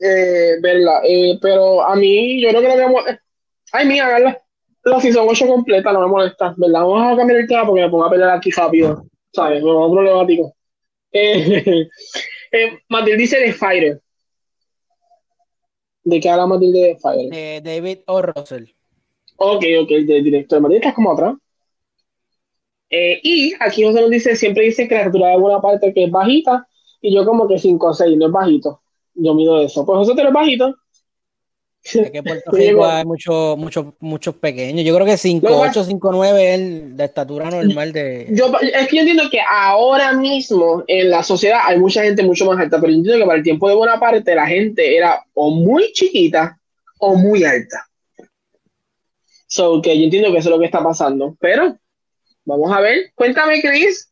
[0.00, 3.22] eh, verla, eh, pero a mí yo creo que me molesta.
[3.72, 4.42] Ay, mira, verla.
[4.84, 6.80] La season 8 completa no me molesta, ¿verdad?
[6.80, 9.62] Vamos a cambiar el tema porque me pongo a pelear aquí rápido, ¿sabes?
[9.62, 10.54] No es problemático.
[11.12, 14.00] Eh, Matilde dice de Fire.
[16.02, 17.28] ¿De qué habla Matilde de Fire?
[17.28, 18.22] De David O.
[18.22, 18.64] Russell.
[19.36, 20.60] Ok, ok, de director.
[20.60, 21.34] Matilde, estás como atrás.
[22.90, 26.04] Eh, y aquí José nos dice, siempre dice que la altura de alguna parte que
[26.04, 26.66] es bajita,
[27.02, 28.80] y yo como que 5 o 6, no es bajito.
[29.18, 29.84] Yo mido eso.
[29.84, 30.74] Pues José, tú eres bajito.
[31.82, 34.84] Es que Puerto Rico hay muchos muchos muchos pequeños.
[34.84, 38.28] Yo creo que 5, 8, 5, 9 es la estatura normal de.
[38.30, 42.46] Yo, es que yo entiendo que ahora mismo en la sociedad hay mucha gente mucho
[42.46, 45.24] más alta, pero yo entiendo que para el tiempo de buena parte la gente era
[45.34, 46.58] o muy chiquita
[46.98, 47.86] o muy alta.
[49.46, 51.36] So que yo entiendo que eso es lo que está pasando.
[51.40, 51.78] Pero
[52.48, 53.12] Vamos a ver.
[53.14, 54.10] Cuéntame, Chris.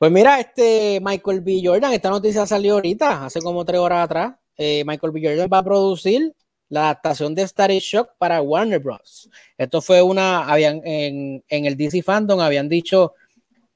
[0.00, 1.60] Pues mira, este Michael B.
[1.62, 4.32] Jordan, esta noticia salió ahorita, hace como tres horas atrás.
[4.56, 5.20] Eh, Michael B.
[5.22, 6.34] Jordan va a producir
[6.70, 9.28] la adaptación de Star Shock para Warner Bros.
[9.58, 13.12] Esto fue una, habían en, el DC Fandom habían dicho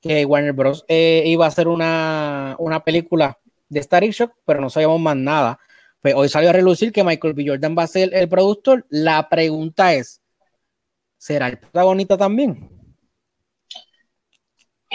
[0.01, 0.87] que Warner Bros.
[0.89, 5.59] Eh, iba a hacer una, una película de Star Shock, pero no sabíamos más nada.
[6.01, 7.45] Pues hoy salió a relucir que Michael B.
[7.49, 8.87] Jordan va a ser el productor.
[8.89, 10.22] La pregunta es,
[11.18, 12.74] ¿será el protagonista también?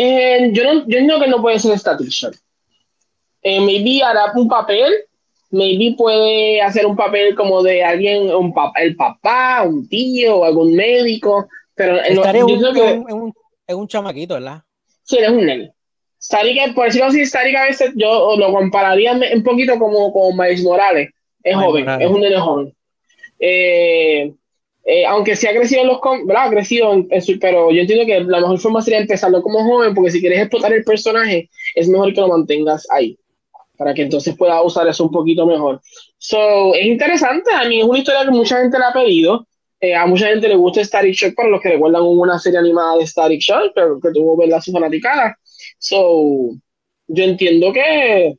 [0.02, 2.34] Eh, yo, no, yo creo que no puede ser Static Shock.
[3.42, 4.94] Eh, maybe hará un papel,
[5.52, 11.50] maybe puede hacer un papel como de alguien, un el papá, un tío, algún médico,
[11.76, 13.04] pero Estaré un, que,
[13.68, 14.64] es un, chamaquito, ¿verdad?
[15.04, 15.74] Sí, es un nene.
[16.18, 20.64] Static, por decirlo así, Static a veces yo lo compararía un poquito como con Miles
[20.64, 21.10] Morales.
[21.44, 22.74] Es joven, es un nene joven.
[23.38, 24.34] Eh,
[24.86, 26.48] eh, aunque sí ha crecido en los ¿verdad?
[26.48, 30.12] Ha crecido su, pero yo entiendo que la mejor forma sería empezarlo como joven, porque
[30.12, 33.18] si quieres explotar el personaje, es mejor que lo mantengas ahí,
[33.78, 35.82] para que entonces pueda usar eso un poquito mejor.
[36.18, 39.48] So, es interesante, a mí es una historia que mucha gente le ha pedido,
[39.82, 42.98] eh, a mucha gente le gusta Static Shock, para los que recuerdan una serie animada
[42.98, 45.38] de Static Shock, pero que tuvo verla su fanaticada.
[45.78, 46.52] So,
[47.08, 48.38] yo entiendo que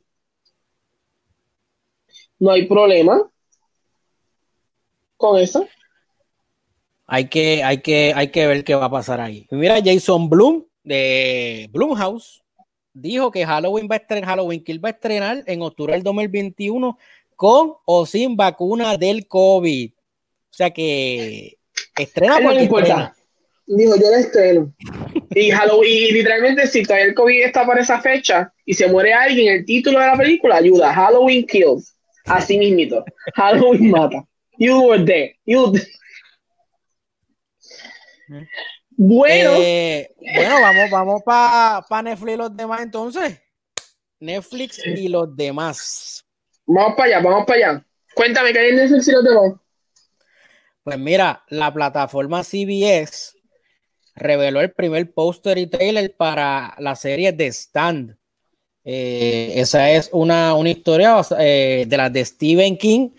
[2.39, 3.21] no hay problema
[5.17, 5.67] con eso
[7.13, 9.45] hay que, hay que, hay que ver qué va a pasar ahí.
[9.51, 12.41] Mira, Jason Bloom de Bloomhouse
[12.93, 16.97] dijo que Halloween va a estrenar, Halloween Kill va a estrenar en octubre del 2021
[17.35, 19.91] con o sin vacuna del COVID.
[19.91, 21.57] O sea que
[21.99, 22.87] estrena no porque importa.
[22.87, 23.15] estrena.
[23.67, 24.73] Dijo, yo la estreno.
[25.31, 29.13] Y Halloween, y literalmente, si todavía el COVID está para esa fecha y se muere
[29.13, 30.93] alguien, el título de la película ayuda.
[30.93, 31.93] Halloween kills.
[32.23, 33.03] Así mismito.
[33.35, 34.25] Halloween mata.
[34.57, 35.35] You were there.
[35.45, 35.73] You
[38.89, 43.41] Bueno, Eh, bueno, vamos, vamos para Netflix y los demás entonces.
[44.19, 46.25] Netflix y los demás.
[46.65, 47.85] vamos para allá, vamos para allá.
[48.13, 49.53] Cuéntame, ¿qué hay en Netflix y los demás?
[50.83, 53.33] Pues mira, la plataforma CBS
[54.15, 58.17] reveló el primer póster y trailer para la serie The Stand.
[58.83, 63.11] Eh, esa es una, una historia eh, de las de Stephen King.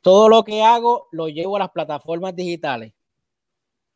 [0.00, 2.92] Todo lo que hago lo llevo a las plataformas digitales.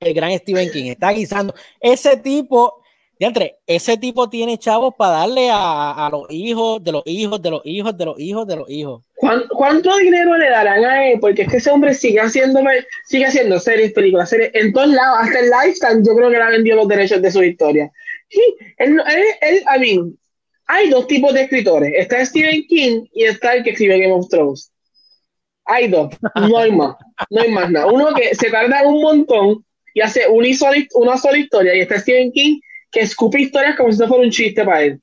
[0.00, 1.54] El gran Stephen King está guisando.
[1.78, 2.82] Ese tipo,
[3.18, 7.50] entre, ese tipo tiene chavos para darle a, a los hijos, de los hijos, de
[7.50, 9.02] los hijos, de los hijos, de los hijos.
[9.16, 11.20] ¿Cuán- ¿Cuánto dinero le darán a él?
[11.20, 12.60] Porque es que ese hombre sigue haciendo,
[13.06, 16.42] sigue haciendo series, películas, series, en todos lados, hasta en Lifetime, yo creo que le
[16.44, 17.92] ha vendido los derechos de su historia.
[18.30, 18.40] Sí,
[18.78, 20.18] él, él, él- I mean,
[20.66, 21.92] hay dos tipos de escritores.
[21.94, 24.72] Está Stephen King y está el que escribe Game of Thrones.
[25.66, 26.96] Hay dos, no hay más,
[27.28, 27.86] no hay más nada.
[27.86, 29.64] Uno que se tarda un montón
[29.94, 32.60] y hace una sola, una sola historia, y está Stephen King
[32.90, 35.00] que escupe historias como si no fuera un chiste para él.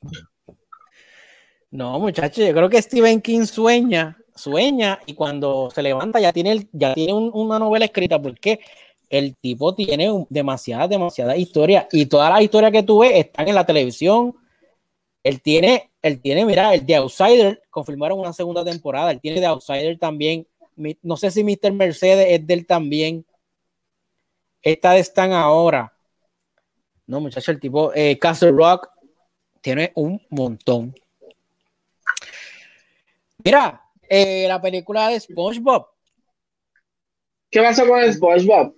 [1.70, 6.68] No, muchachos, yo creo que Stephen King sueña, sueña y cuando se levanta ya tiene,
[6.72, 8.60] ya tiene un- una novela escrita porque
[9.10, 13.56] el tipo tiene demasiadas, demasiadas historias y todas las historias que tú ves están en
[13.56, 14.36] la televisión.
[15.24, 19.46] Él tiene, él tiene, mira, el de Outsider, confirmaron una segunda temporada, él tiene de
[19.48, 20.48] Outsider también.
[21.02, 21.72] No sé si Mr.
[21.74, 23.26] Mercedes es de él también.
[24.62, 25.94] Esta de Stan ahora.
[27.06, 28.90] No, muchachos, el tipo, eh, Castle Rock
[29.62, 30.94] tiene un montón.
[33.44, 35.88] Mira, eh, la película de SpongeBob.
[37.50, 38.76] ¿Qué pasó con SpongeBob?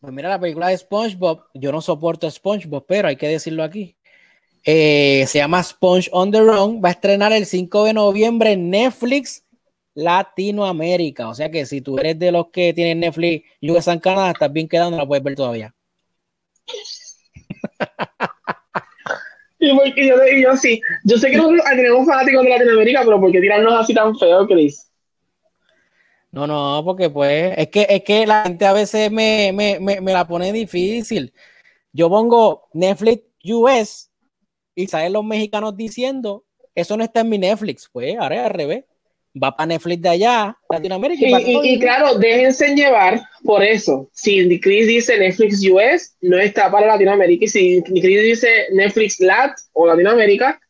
[0.00, 3.96] Pues mira, la película de SpongeBob, yo no soporto SpongeBob, pero hay que decirlo aquí.
[4.64, 8.70] Eh, se llama Sponge on the Run, va a estrenar el 5 de noviembre en
[8.70, 9.44] Netflix
[9.94, 11.28] Latinoamérica.
[11.28, 14.52] O sea que si tú eres de los que tienen Netflix US en Canadá, estás
[14.52, 15.74] bien quedado, no la puedes ver todavía.
[19.58, 23.02] Y, por- y yo, y yo sí, yo sé que nosotros tenemos fanáticos de Latinoamérica,
[23.04, 24.88] pero ¿por qué tirarnos así tan feo, Chris?
[26.30, 30.00] No, no, porque pues es que, es que la gente a veces me, me, me,
[30.00, 31.32] me la pone difícil.
[31.92, 33.24] Yo pongo Netflix
[33.54, 34.10] US
[34.76, 37.88] y salen los mexicanos diciendo, eso no está en mi Netflix.
[37.92, 38.84] Pues ahora es al revés.
[39.34, 41.26] Va para Netflix de allá, Latinoamérica.
[41.26, 44.10] Y, y- y el- claro, déjense llevar por eso.
[44.12, 47.46] Si Chris dice Netflix US, no está para Latinoamérica.
[47.46, 50.60] Y si Chris dice Netflix Lat o Latinoamérica,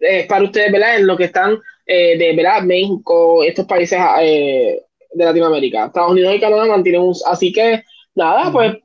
[0.00, 0.96] es para ustedes, ¿verdad?
[0.96, 2.62] En lo que están eh, de, ¿verdad?
[2.62, 4.80] México, estos países eh,
[5.12, 5.86] de Latinoamérica.
[5.86, 7.14] Estados Unidos y Canadá mantienen un...
[7.26, 7.82] Así que,
[8.14, 8.76] nada, pues...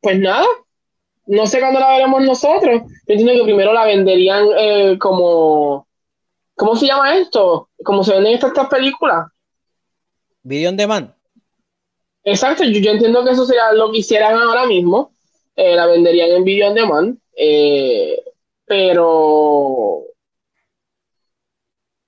[0.00, 0.46] Pues nada.
[1.26, 2.82] No sé cuándo la veremos nosotros.
[3.06, 5.86] Yo entiendo que primero la venderían eh, como...
[6.62, 7.70] ¿Cómo se llama esto?
[7.82, 9.26] Como se venden estas, estas películas.
[10.44, 11.12] Video on demand.
[12.22, 15.12] Exacto, yo, yo entiendo que eso sería lo que hicieran ahora mismo.
[15.56, 17.18] eh, la venderían en video on demand.
[17.36, 18.22] eh,
[18.64, 20.04] pero.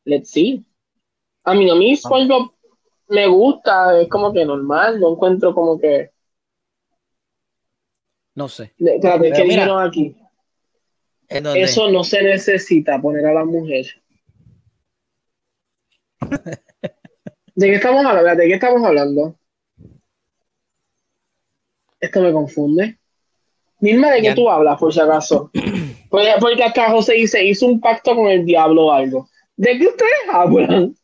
[0.04, 0.64] Let's see.
[1.42, 2.52] A mí, a mí SpongeBob
[3.08, 6.12] me gusta, es como que normal, no encuentro como que.
[8.36, 8.72] No sé.
[8.78, 10.16] Espérate, ¿qué dijeron aquí?
[11.28, 13.86] Eso no se necesita poner a la mujer.
[17.56, 18.34] ¿De qué estamos hablando?
[18.42, 19.36] ¿De qué estamos hablando?
[22.00, 22.98] Esto me confunde.
[23.80, 24.34] Nilma, ¿de qué Ya.
[24.34, 25.50] tú hablas, por si acaso?
[26.10, 29.28] Porque, porque acá José dice, hizo un pacto con el diablo o algo.
[29.56, 30.96] ¿De qué ustedes hablan?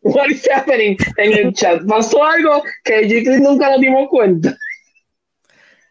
[0.00, 1.82] What is happening en el chat?
[1.86, 4.56] ¿Pasó algo que Chris nunca nos dimos cuenta?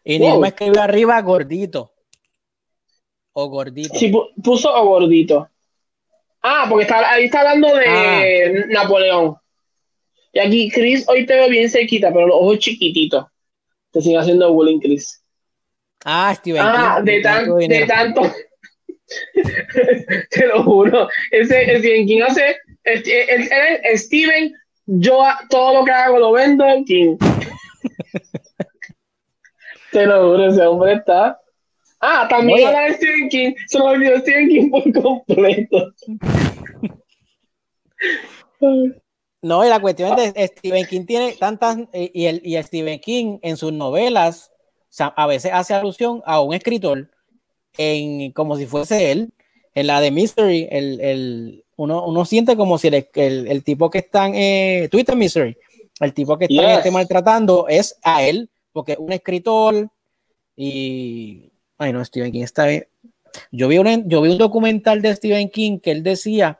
[0.02, 0.30] Y Wow.
[0.30, 1.92] Nilma escribió arriba gordito.
[3.34, 3.94] O gordito.
[3.94, 5.48] Pu- puso o gordito.
[6.42, 8.64] Ah, porque está, ahí está hablando de Ah.
[8.68, 9.36] Napoleón.
[10.32, 13.24] Y aquí, Chris, hoy te veo bien cerquita, pero los ojos chiquititos.
[13.90, 15.22] Te sigue haciendo bullying, Chris.
[16.04, 18.22] Ah, Steven Ah, King, de, tan- tanto de tanto.
[20.30, 21.08] te lo juro.
[21.30, 22.56] Ese, el Stephen King hace.
[22.84, 23.48] el- el-
[23.84, 24.52] el- Steven,
[24.86, 27.16] yo todo lo que hago lo vendo en King.
[29.92, 31.38] te lo juro, ese hombre está.
[32.00, 33.54] Ah, también habla de Stephen King.
[33.66, 35.92] Se me olvidó Stephen King por completo.
[39.42, 42.64] No, y la cuestión es que Stephen King tiene tantas, eh, y el, y el
[42.64, 47.10] Stephen King en sus novelas, o sea, a veces hace alusión a un escritor.
[47.76, 49.32] en, como si fuese él.
[49.74, 53.90] En la de Mystery, el, el uno, uno, siente como si el, el, el tipo
[53.90, 55.56] que está en eh, Twitter Mystery,
[56.00, 56.78] el tipo que está yes.
[56.78, 59.88] este maltratando es a él, porque es un escritor
[60.56, 61.47] y...
[61.78, 62.86] Ay, no, Stephen King está bien.
[63.52, 66.58] Yo vi, un, yo vi un documental de Stephen King que él decía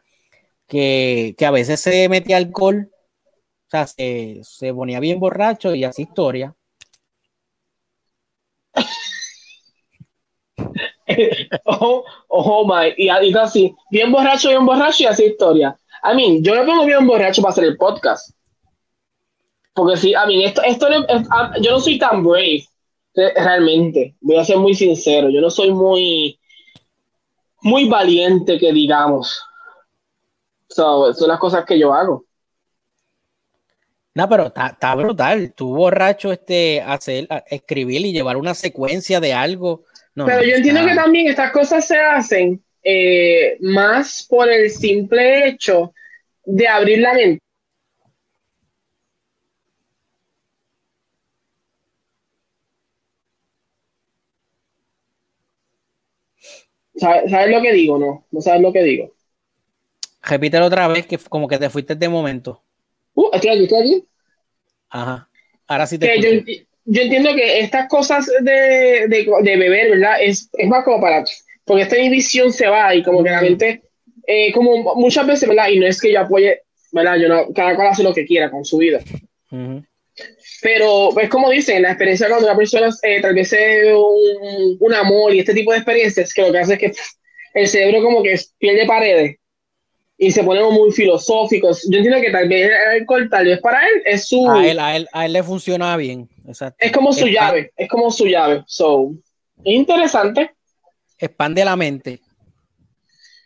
[0.67, 5.85] que, que a veces se metía alcohol, o sea, se, se ponía bien borracho y
[5.85, 6.55] así historia.
[11.65, 15.77] oh, oh my, y, y así, bien borracho, bien borracho y así historia.
[16.05, 18.31] I mean, yo me pongo bien borracho para hacer el podcast.
[19.75, 20.89] Porque sí, I mean, esto, esto,
[21.61, 22.68] yo no soy tan brave,
[23.35, 24.15] realmente.
[24.21, 25.29] Voy a ser muy sincero.
[25.31, 26.39] Yo no soy muy,
[27.63, 29.43] muy valiente, que digamos.
[30.69, 32.25] So, son las cosas que yo hago.
[34.15, 35.53] No, pero está brutal.
[35.55, 39.85] Tú borracho este, hacer, escribir y llevar una secuencia de algo.
[40.15, 45.49] No, pero yo entiendo que también estas cosas se hacen eh, más por el simple
[45.49, 45.93] hecho
[46.45, 47.43] de abrir la mente.
[56.99, 57.99] ¿Sabes, ¿Sabes, lo que digo?
[57.99, 59.13] No, no sabes lo que digo.
[60.23, 62.63] Repítelo otra vez, que como que te fuiste de momento.
[63.15, 64.05] Uh, estoy aquí, estoy aquí.
[64.91, 65.29] Ajá.
[65.67, 66.31] Ahora sí te yo,
[66.85, 70.17] yo, entiendo que estas cosas de, de, de, beber, ¿verdad?
[70.21, 71.25] Es, es más como para.
[71.65, 73.83] Porque esta inhibición se va y como que la mente.
[74.27, 75.69] Eh, como muchas veces, ¿verdad?
[75.69, 77.17] Y no es que yo apoye, ¿verdad?
[77.17, 79.01] Yo no, cada cual hace lo que quiera con su vida.
[79.51, 79.88] Uh -huh.
[80.61, 85.33] Pero es como dicen, la experiencia cuando una persona eh, tal vez un, un, amor
[85.35, 86.93] y este tipo de experiencias, que lo que hace es que
[87.55, 89.37] el cerebro como que pierde paredes
[90.21, 91.87] y se pone muy filosóficos.
[91.89, 94.51] Yo entiendo que tal vez el alcohol, tal vez para él, es su...
[94.51, 96.77] A él, a él, a él le funciona bien, exacto.
[96.81, 97.35] Es como su Expand...
[97.35, 98.65] llave, es como su llave.
[98.67, 99.13] So,
[99.63, 100.51] interesante.
[101.17, 102.21] Expande la mente.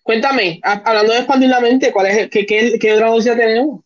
[0.02, 3.82] Cuéntame, hablando de expandir la mente, ¿cuál es, qué, qué, qué otra tenemos?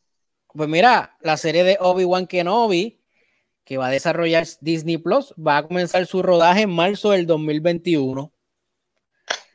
[0.54, 2.98] Pues mira, la serie de Obi-Wan Kenobi,
[3.66, 8.32] que va a desarrollar Disney Plus, va a comenzar su rodaje en marzo del 2021.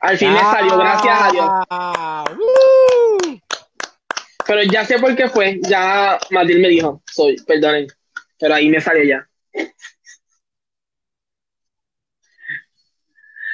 [0.02, 1.50] Al fin ah, salió, gracias a Dios.
[2.38, 3.40] Uh,
[4.46, 5.60] pero ya sé por qué fue.
[5.62, 7.88] Ya Matilde me dijo, soy, perdonen.
[8.38, 9.28] Pero ahí me salió ya.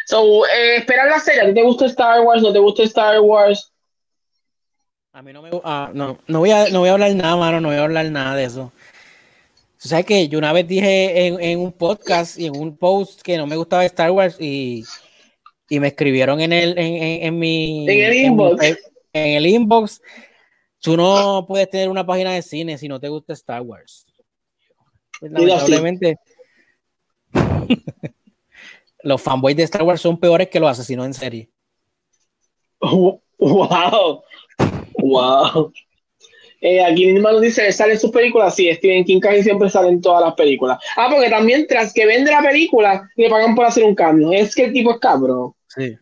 [0.07, 1.53] So, eh, esperar la serie.
[1.53, 2.41] ¿Te gusta Star Wars?
[2.41, 3.71] ¿No te gusta Star Wars?
[5.11, 5.61] A mí no me uh,
[5.93, 8.35] no, no voy a no voy a hablar nada, mano, no voy a hablar nada
[8.35, 8.71] de eso.
[9.83, 13.21] O sea que yo una vez dije en, en, un podcast y en un post
[13.21, 14.83] que no me gustaba Star Wars y,
[15.69, 18.63] y me escribieron en el en, en, en mi en el inbox.
[18.63, 18.77] En,
[19.13, 20.01] el inbox.
[20.79, 24.05] Tú no puedes tener una página de cine si no te gusta Star Wars.
[25.19, 26.17] Pues, lamentablemente.
[29.03, 31.49] los fanboys de Star Wars son peores que los asesinos en serie.
[32.81, 34.23] wow.
[34.99, 35.73] Wow.
[36.61, 38.55] Eh, aquí mismo nos dice, ¿sale en sus películas?
[38.55, 40.79] Sí, Stephen King casi siempre sale en todas las películas.
[40.95, 44.31] Ah, porque también tras que vende la película, le pagan por hacer un cambio.
[44.31, 45.53] Es que el tipo es cabrón.
[45.67, 45.95] Sí.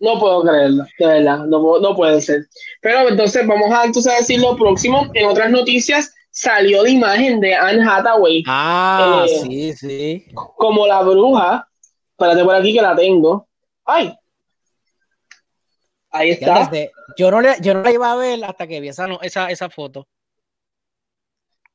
[0.00, 2.46] No puedo creerlo, de verdad, no, no puede ser.
[2.80, 5.06] Pero entonces vamos a entonces decir lo próximo.
[5.14, 8.42] En otras noticias salió la imagen de Anne Hathaway.
[8.46, 10.24] Ah, eh, sí, sí.
[10.34, 11.68] Como la bruja.
[12.10, 13.46] Espérate por aquí que la tengo.
[13.84, 14.12] ¡Ay!
[16.10, 16.68] Ahí está.
[16.70, 19.50] Desde, yo, no le, yo no la iba a ver hasta que vi esa, esa,
[19.50, 20.06] esa foto.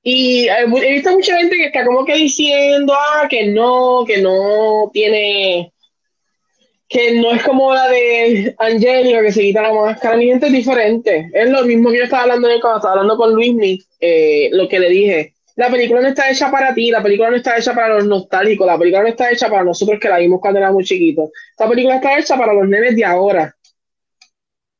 [0.03, 4.89] Y he visto mucha gente que está como que diciendo ah, que no, que no
[4.91, 5.71] tiene,
[6.89, 11.29] que no es como la de Angélica que se quita la máscara, ni gente diferente.
[11.33, 14.79] Es lo mismo que yo estaba hablando cuando estaba hablando con Luis, eh, lo que
[14.79, 15.33] le dije.
[15.55, 18.65] La película no está hecha para ti, la película no está hecha para los nostálgicos,
[18.65, 21.29] la película no está hecha para nosotros que la vimos cuando éramos chiquitos.
[21.51, 23.55] Esta película está hecha para los nenes de ahora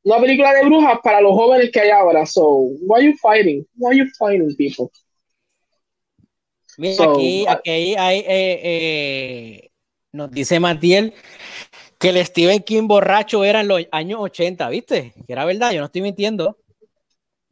[0.04, 2.26] una película de brujas para los jóvenes que hay ahora.
[2.26, 3.66] So, why are you fighting?
[3.76, 4.90] Why are you fighting people?
[6.78, 9.70] Mira, so, aquí, aquí hay, eh, eh,
[10.12, 11.14] nos dice Matiel
[12.00, 15.14] que el Stephen King borracho era en los años 80, ¿viste?
[15.28, 16.58] Que era verdad, yo no estoy mintiendo.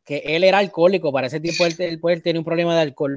[0.03, 3.15] Que él era alcohólico, para ese tiempo él, él, él tenía un problema de alcohol.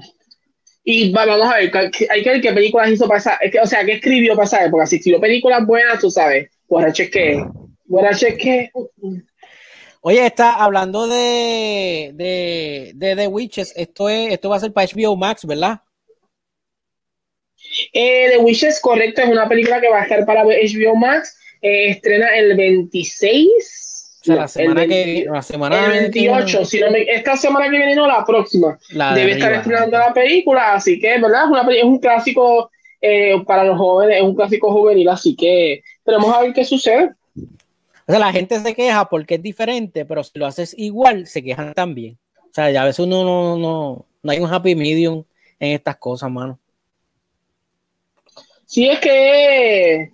[0.84, 1.72] Y vamos a ver,
[2.10, 5.20] hay que ver qué películas hizo pasar, o sea, qué escribió pasar, porque si escribió
[5.20, 7.42] películas buenas, tú sabes, borracho es que
[7.84, 8.70] Guarache que.
[10.00, 13.72] Oye, está hablando de, de, de The Witches.
[13.76, 15.80] Esto, es, esto va a ser para HBO Max, ¿verdad?
[17.92, 21.38] Eh, The Witches, correcto, es una película que va a estar para HBO Max.
[21.60, 24.18] Eh, estrena el 26.
[24.22, 26.64] O sea, la semana el 20, que la semana el 28, que...
[26.64, 28.78] si no me, esta semana que viene no, la próxima.
[28.90, 31.44] La Debe de estar estrenando la película, así que, ¿verdad?
[31.44, 32.70] Es, una, es un clásico
[33.00, 36.64] eh, para los jóvenes, es un clásico juvenil, así que pero vamos a ver qué
[36.64, 37.10] sucede.
[38.06, 41.42] O sea, la gente se queja porque es diferente, pero si lo haces igual, se
[41.42, 42.18] quejan también.
[42.36, 45.24] O sea, ya a veces uno no, no, no hay un happy medium
[45.58, 46.58] en estas cosas, mano.
[48.66, 50.12] Sí, es que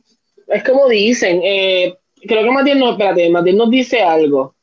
[0.48, 4.54] es como dicen, eh, creo que Matías no, espérate, Matías nos dice algo.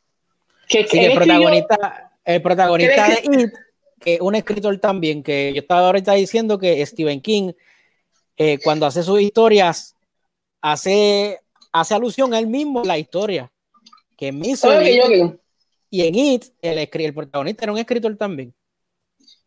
[0.68, 3.54] Que, Sí, que el protagonista, el protagonista de ¿Crees It,
[4.00, 7.54] que un escritor también, que yo estaba ahorita diciendo que Stephen King,
[8.38, 9.96] eh, cuando hace sus historias,
[10.62, 11.40] hace,
[11.80, 13.52] hace alusión a él mismo en la historia.
[14.18, 15.40] Que en Misery Ok, ok.
[15.90, 18.54] y en It, el, el protagonista era un escritor también.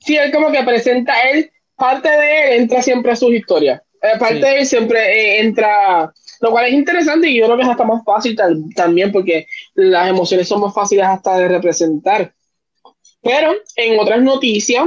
[0.00, 3.80] Sí, él como que presenta él, parte de él entra siempre a sus historias.
[4.02, 4.40] Eh, parte Sí.
[4.42, 7.84] de él siempre eh, entra, lo cual es interesante y yo creo que es hasta
[7.84, 12.32] más fácil tal- también porque las emociones son más fáciles hasta de representar.
[13.22, 14.86] Pero en otras noticias,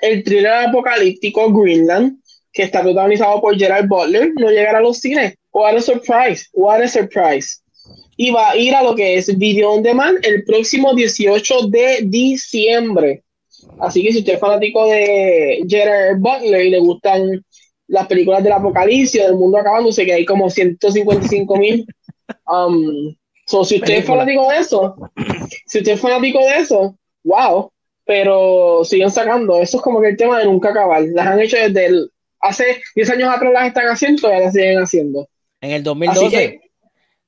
[0.00, 2.20] el thriller apocalíptico Greenland,
[2.52, 5.34] que está protagonizado por Gerard Butler, no llegará a los cines.
[5.58, 7.60] What a surprise, what a surprise.
[8.16, 12.02] Y va a ir a lo que es Video On Demand el próximo 18 de
[12.04, 13.24] diciembre.
[13.80, 17.44] Así que si usted es fanático de Gerard Butler y le gustan
[17.88, 21.84] las películas del apocalipsis, del mundo acabándose, que hay como 155 mil.
[22.46, 24.94] um, so, si usted es fanático de eso,
[25.66, 27.68] si usted es fanático de eso, wow.
[28.04, 29.60] Pero siguen sacando.
[29.60, 31.02] Eso es como que el tema de nunca acabar.
[31.02, 34.78] Las han hecho desde el, hace 10 años atrás, las están haciendo y las siguen
[34.78, 35.28] haciendo.
[35.60, 36.60] En el Así 2012, que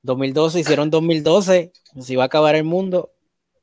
[0.03, 3.11] 2012 hicieron 2012, se iba a acabar el mundo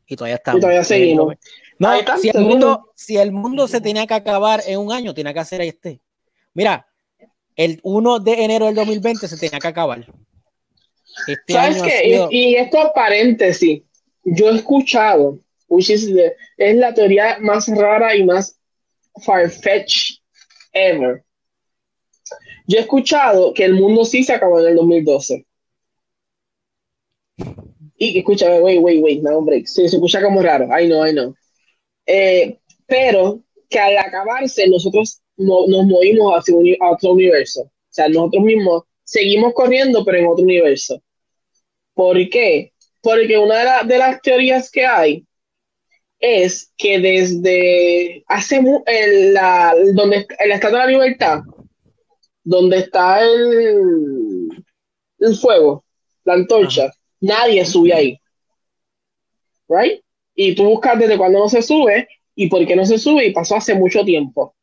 [0.06, 0.58] y todavía estamos.
[0.58, 1.34] Y todavía seguimos.
[1.78, 5.14] No, está, si el, mundo, si el mundo se tenía que acabar en un año,
[5.14, 6.00] tenía que hacer este.
[6.54, 6.86] Mira,
[7.56, 10.04] el 1 de enero del 2020 se tenía que acabar.
[11.26, 11.90] Este ¿Sabes qué?
[12.04, 13.82] sido- Y, y esto paréntesis,
[14.24, 15.38] yo he escuchado,
[15.68, 18.58] which is the- es la teoría más rara y más
[19.24, 20.18] farfetch
[20.72, 21.24] ever.
[22.68, 25.44] Yo he escuchado que el mundo sí se acabó en el 2012.
[27.96, 29.66] Y que escucha, wait, wait, wait, no, break.
[29.66, 30.66] Sí, se escucha como raro.
[30.78, 31.34] I know, I know.
[32.06, 37.62] Eh, pero que al acabarse nosotros nos movimos hacia un otro universo.
[37.62, 41.02] O sea, nosotros mismos seguimos corriendo, pero en otro universo.
[41.94, 42.72] ¿Por qué?
[43.02, 45.26] Porque una de, la- de las teorías que hay
[46.20, 51.40] es que desde hace el, la, donde el Estado de la Libertad,
[52.48, 54.48] donde está el,
[55.18, 55.84] el fuego,
[56.24, 56.90] la antorcha,
[57.20, 58.20] nadie sube ahí.
[59.68, 60.00] ¿Right?
[60.34, 63.32] Y tú buscas desde cuándo no se sube y por qué no se sube y
[63.32, 64.54] pasó hace mucho tiempo.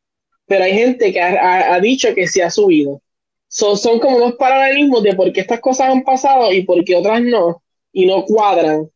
[0.46, 3.02] Pero hay gente que ha, ha- ha dicho que sí ha subido.
[3.48, 6.96] So- son como unos paralelismos de por qué estas cosas han pasado y por qué
[6.96, 7.62] otras no,
[7.92, 8.90] y no cuadran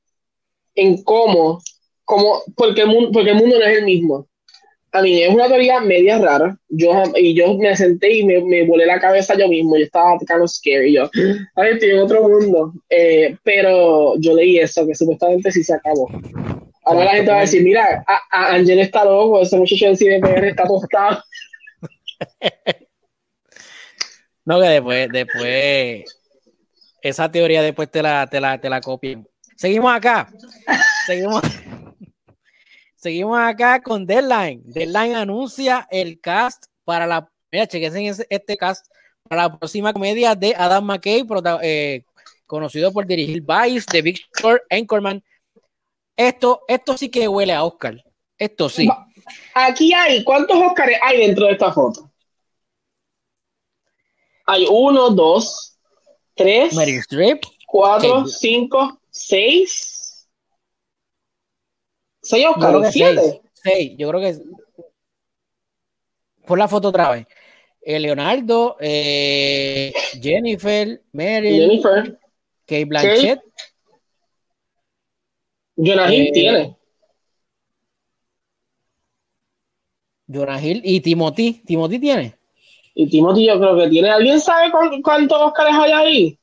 [0.76, 1.61] en cómo,
[2.07, 4.28] cómo porque, el mundo, porque el mundo no es el mismo.
[4.93, 6.57] A mí es una teoría media rara.
[6.68, 9.76] Yo, y yo me senté y me, me volé la cabeza yo mismo.
[9.76, 10.95] Yo estaba kind scary.
[10.95, 11.09] Yo,
[11.55, 12.72] ay, estoy en otro mundo.
[12.88, 16.09] Eh, pero yo leí eso, que supuestamente sí se acabó.
[16.84, 19.97] Ahora la gente va a decir, mira, a, a Ángel está loco, ese muchacho del
[19.97, 21.22] CDPR está tostado.
[24.43, 26.05] No, que después, después,
[27.03, 29.24] esa teoría después te la, te la, te la copian.
[29.57, 30.28] Seguimos acá.
[31.07, 31.43] Seguimos.
[33.01, 34.62] Seguimos acá con Deadline.
[34.64, 37.30] Deadline anuncia el cast para la.
[37.51, 38.86] Mira, chequense ese- este cast
[39.28, 42.05] para la próxima comedia de Adam McKay, prota- eh,
[42.46, 45.22] conocido por dirigir Vice, The Big Short, Anchorman.
[46.16, 48.05] Esto, esto sí que huele a Oscar.
[48.36, 48.88] Esto sí.
[49.55, 52.11] Aquí hay, ¿cuántos Óscares hay dentro de esta foto?
[54.46, 55.78] Hay uno, dos,
[56.34, 56.74] tres,
[57.66, 59.89] cuatro, cinco, seis.
[62.30, 63.20] Seis Óscares, que siete.
[63.20, 63.40] seis.
[63.54, 64.38] Seis, yo creo que.
[66.46, 67.26] Por la foto otra vez.
[67.82, 72.18] Eh, Leonardo, eh, Jennifer, Meryl, Jennifer,
[72.66, 73.40] Kate Blanchett.
[75.76, 76.76] Jonah Hill Eh, tiene.
[80.26, 81.62] Jonah Hill y Timothy.
[81.66, 82.34] Timothy tiene.
[82.94, 84.10] Y Timothy yo creo que tiene.
[84.10, 86.39] ¿Alguien sabe cu- cuántos Óscares hay ahí?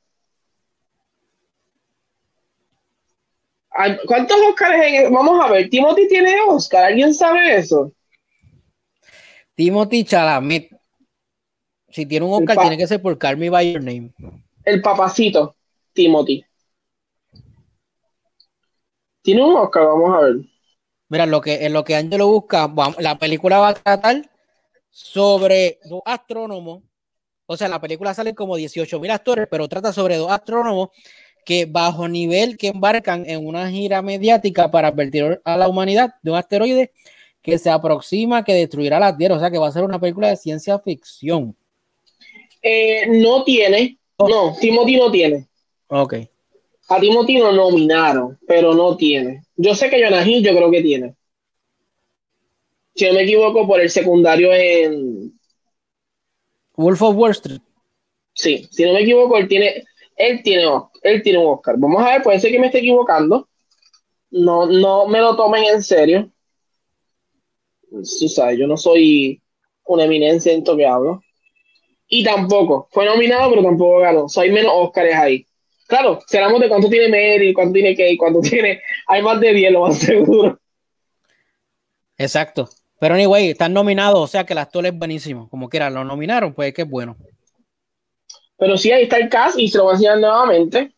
[4.06, 5.12] ¿Cuántos Óscares hay?
[5.12, 7.92] Vamos a ver, Timothy tiene Óscar, ¿alguien sabe eso?
[9.56, 10.70] Timothy Chalamet.
[11.90, 14.14] Si tiene un Oscar, tiene que ser por Call Me By Your Name.
[14.66, 15.56] El papacito,
[15.94, 16.44] Timothy.
[19.22, 20.36] Tiene un Oscar, vamos a ver.
[21.10, 24.30] Mira, en lo que, en lo que Angelo busca, la película va a tratar
[24.90, 26.84] sobre dos astrónomos.
[27.46, 30.90] O sea, la película sale como 18 mil actores, pero trata sobre dos astrónomos
[31.48, 36.32] que bajo nivel que embarcan en una gira mediática para advertir a la humanidad de
[36.32, 36.92] un asteroide
[37.42, 39.38] que se aproxima, que destruirá la Tierra.
[39.38, 41.56] O sea, que va a ser una película de ciencia ficción.
[42.62, 45.48] Eh, no tiene No, Timothy no tiene.
[45.88, 46.16] Ok.
[46.90, 49.44] A Timothy lo nominaron, pero no tiene.
[49.56, 51.16] Yo sé que Jonah Hill yo creo que tiene.
[52.94, 55.40] Si no me equivoco, por el secundario en...
[56.76, 57.62] Wolf of Wall Street.
[58.34, 59.86] Sí, si no me equivoco, él tiene,
[60.18, 60.66] él tiene,
[61.04, 61.76] él tiene un Oscar.
[61.78, 63.48] Vamos a ver, puede ser que me esté equivocando.
[64.32, 66.30] No, no me lo tomen en serio.
[68.04, 69.42] Sabes, yo no soy
[69.86, 71.22] una eminencia en esto que hablo.
[72.10, 74.26] Y tampoco, fue nominado, pero tampoco ganó.
[74.26, 75.46] O sea, hay menos Oscars ahí.
[75.88, 78.82] Claro, si hablamos de cuánto tiene Mary, cuánto tiene Kate, cuánto tiene.
[79.08, 80.60] Hay más de 10, lo más seguro.
[82.18, 82.68] Exacto.
[83.00, 85.48] Pero anyway, están nominados, o sea que el actor es buenísimo.
[85.50, 87.16] Como quiera, lo nominaron, pues que es bueno.
[88.58, 90.92] Pero sí, ahí está el cast y se lo voy a enseñar nuevamente.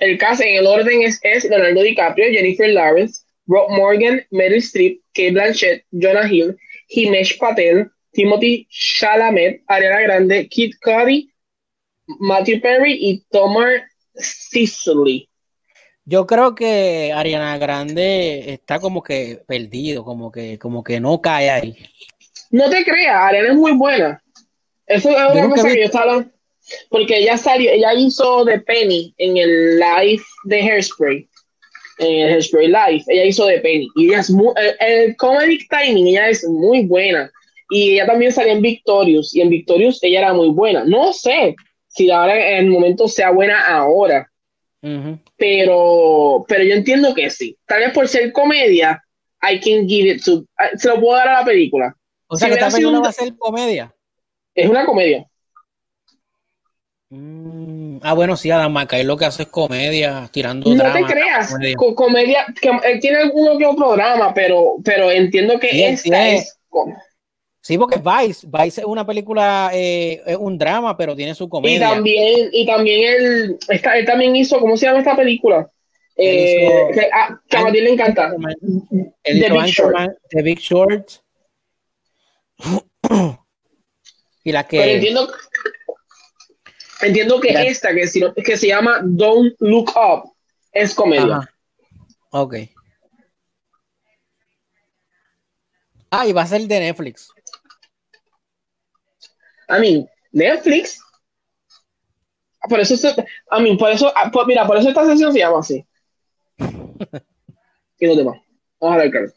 [0.00, 5.00] El cast en el orden es, es Leonardo DiCaprio, Jennifer Lawrence, Rob Morgan, Meryl Streep,
[5.12, 6.56] Kate Blanchett, Jonah Hill,
[6.88, 11.30] Himesh Patel, Timothy Chalamet, Ariana Grande, Kid Cudi,
[12.06, 13.82] Matthew Perry y Thomas
[14.14, 15.28] Sicily.
[16.06, 21.50] Yo creo que Ariana Grande está como que perdido, como que, como que no cae
[21.50, 21.76] ahí.
[22.50, 24.22] No te creas, Ariana es muy buena.
[24.86, 26.26] Eso es una cosa que yo estaba.
[26.88, 31.28] Porque ella salió, ella hizo de Penny en el live de Hairspray.
[31.98, 33.88] En el Hairspray Live, ella hizo de Penny.
[33.96, 34.52] Y ella es muy.
[34.56, 37.30] El, el comedy timing, ella es muy buena.
[37.70, 39.34] Y ella también salió en Victorious.
[39.34, 40.84] Y en Victorious ella era muy buena.
[40.84, 41.54] No sé
[41.88, 44.28] si ahora en el momento sea buena ahora.
[45.36, 47.56] Pero, pero yo entiendo que sí.
[47.66, 49.02] Tal vez por ser comedia,
[49.42, 50.44] I can give it to.
[50.76, 51.96] Se lo puedo dar a la película.
[52.26, 53.94] O sea Si que esta película un- va a ser comedia.
[54.54, 55.26] Es una comedia.
[57.14, 61.06] Mm, Ah, bueno, sí, Adam McKay lo que hace es comedia, tirando No drama.
[61.06, 61.76] te creas, comedia.
[61.76, 66.02] co- comedia, que él tiene alguno que otro drama, pero, pero entiendo que Sí, esta
[66.02, 66.58] tiene- es
[67.62, 71.48] Sí, porque Vice, Vice es una película, eh, es un drama, pero tiene su y
[71.48, 71.88] comedia.
[71.88, 75.70] también, y también él, esta- él también hizo, ¿cómo se llama esta película?
[76.16, 78.34] Eh, hizo- que, ah, que a Matilde le encanta.
[79.22, 79.96] Él The hizo Big Short.
[80.28, 81.10] The Big Short.
[84.44, 85.28] y la Pero que entiendo,
[87.06, 87.62] entiendo que Mira.
[87.64, 90.32] esta, que, si no- que se llama Don't Look Up,
[90.72, 91.36] es comedia.
[91.38, 91.50] Ajá.
[92.30, 92.54] Ok.
[96.10, 97.30] Ah, y va a ser de Netflix.
[99.68, 101.00] I mean, Netflix.
[102.68, 103.10] Por eso, se-
[103.50, 105.84] I mean, por eso, ah, mira, por eso esta sesión se llama así.
[107.98, 108.38] y los demás.
[108.80, 109.32] Vamos a ver, Carlos.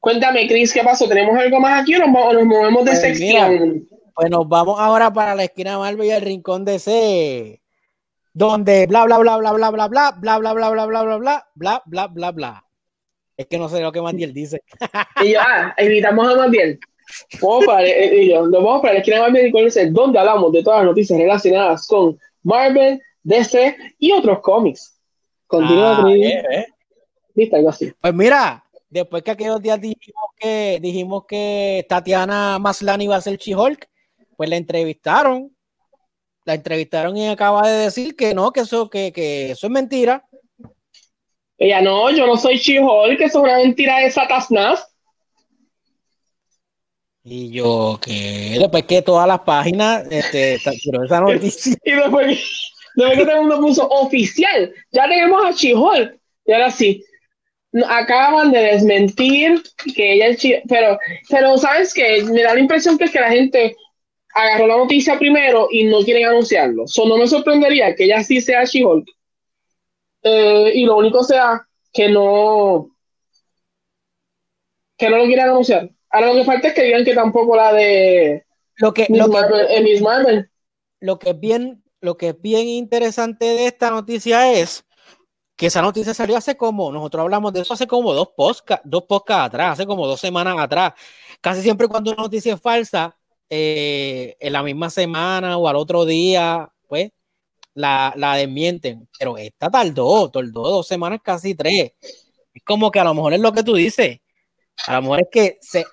[0.00, 1.08] Cuéntame, Chris, ¿qué pasó?
[1.08, 3.88] ¿Tenemos algo más aquí o nos, nos movemos de Pues sección?
[4.16, 7.60] Pues nos vamos ahora para la esquina Marvel y el rincón de C.
[8.32, 11.46] Donde bla bla bla bla bla bla bla bla bla bla bla bla bla bla
[11.54, 12.64] bla bla bla bla.
[13.36, 14.62] Es que no sé lo que Mandiel dice.
[15.22, 16.80] Y yo, ah, invitamos a Matiel.
[17.42, 20.18] Vamos para, eh, y yo, nos vamos para la esquina Marvel y con ese, donde
[20.18, 24.98] hablamos de todas las noticias relacionadas con Marvel, DC y otros cómics.
[25.46, 26.66] Continúa, Ah, eh,
[27.36, 27.50] eh.
[27.52, 27.92] Algo así.
[28.00, 33.36] Pues mira, después que aquellos días dijimos que dijimos que Tatiana Maslany iba a ser
[33.36, 33.86] She-Hulk,
[34.36, 35.56] pues la entrevistaron.
[36.44, 40.24] La entrevistaron y acaba de decir que no, que eso, que, que eso es mentira.
[41.58, 44.86] Ella, no, yo no soy She-Hulk, que eso es una mentira de Satanás.
[47.24, 51.74] Y yo, que después que todas las páginas, este, pero esa noticia.
[51.84, 56.16] Y después, después que todo el mundo puso oficial, ya tenemos a She-Hulk.
[56.44, 57.02] Y ahora sí,
[57.88, 59.60] acaban de desmentir
[59.94, 60.96] que ella es She- pero,
[61.28, 62.22] pero ¿sabes qué?
[62.22, 63.74] Me da la impresión que es que la gente
[64.36, 66.86] agarró la noticia primero y no quieren anunciarlo.
[66.86, 69.08] So, no me sorprendería que ella sí sea She-Hulk.
[70.22, 72.90] Eh, y lo único sea que no
[74.98, 75.90] que no lo quieran anunciar.
[76.10, 78.44] Ahora lo que falta es que digan que tampoco la de
[78.76, 80.50] Lo que, Miss lo que, eh, Miss Marvel.
[81.00, 84.84] lo que es bien, lo que es bien interesante de esta noticia es
[85.56, 89.04] que esa noticia salió hace como, nosotros hablamos de eso hace como dos podcasts, dos
[89.04, 90.92] podcasts atrás, hace como dos semanas atrás.
[91.40, 93.16] Casi siempre cuando una noticia es falsa,
[93.50, 97.10] eh, en la misma semana o al otro día, pues
[97.74, 99.08] la, la desmienten.
[99.18, 101.92] Pero esta tardó, tardó dos semanas, casi tres.
[102.54, 104.20] Es como que a lo mejor es lo que tú dices.
[104.86, 105.84] A lo mejor es que se,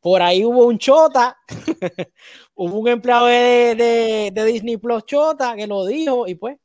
[0.00, 1.36] por ahí hubo un chota,
[2.54, 6.58] hubo un empleado de, de, de Disney Plus chota que lo dijo y pues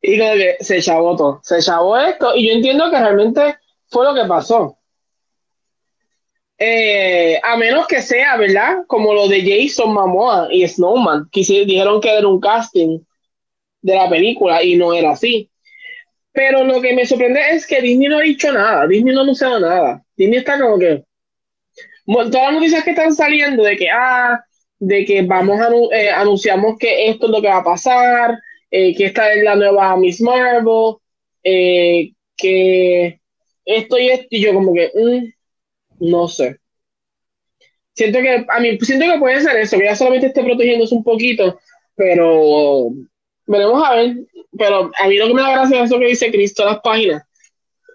[0.00, 3.56] Y que se chavó todo, se chavó esto, y yo entiendo que realmente
[3.88, 4.78] fue lo que pasó.
[6.58, 8.84] Eh, a menos que sea, ¿verdad?
[8.86, 13.00] Como lo de Jason Momoa y Snowman, que dijeron que era un casting
[13.82, 15.50] de la película y no era así.
[16.32, 19.22] Pero lo que me sorprende es que Disney no ha dicho nada, Disney no ha
[19.24, 20.02] anunciado nada.
[20.16, 21.04] Disney está como que.
[22.06, 24.44] Bueno, todas las noticias que están saliendo de que, ah,
[24.78, 28.38] de que vamos a eh, anunciamos que esto es lo que va a pasar,
[28.70, 30.96] eh, que esta es la nueva Miss Marvel,
[31.44, 33.20] eh, que
[33.64, 35.32] esto y esto, y yo como que, mm,
[36.00, 36.58] no sé.
[37.94, 41.04] Siento que, a mí, siento que puede ser eso, que ya solamente esté protegiéndose un
[41.04, 41.58] poquito,
[41.94, 42.90] pero
[43.46, 44.16] veremos a ver.
[44.56, 46.80] Pero a mí lo que me da gracia es eso que dice Cristo en las
[46.80, 47.22] páginas,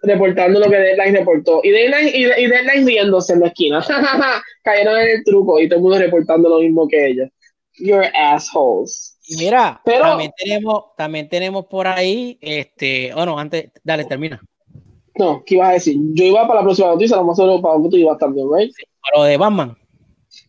[0.03, 1.61] reportando lo que Deadline reportó.
[1.63, 3.85] Y Deadline, y, y Deadline riéndose en la esquina.
[4.63, 7.29] Cayeron en el truco y todo el mundo reportando lo mismo que ellos.
[7.77, 9.17] You're assholes.
[9.37, 14.41] Mira, también tenemos, también tenemos por ahí, este, oh no, antes, dale, termina.
[15.19, 15.97] No, ¿qué ibas a decir?
[16.13, 18.71] Yo iba para la próxima noticia, lo más seguro para que tú ibas también, ¿right?
[19.01, 19.77] para lo de Batman.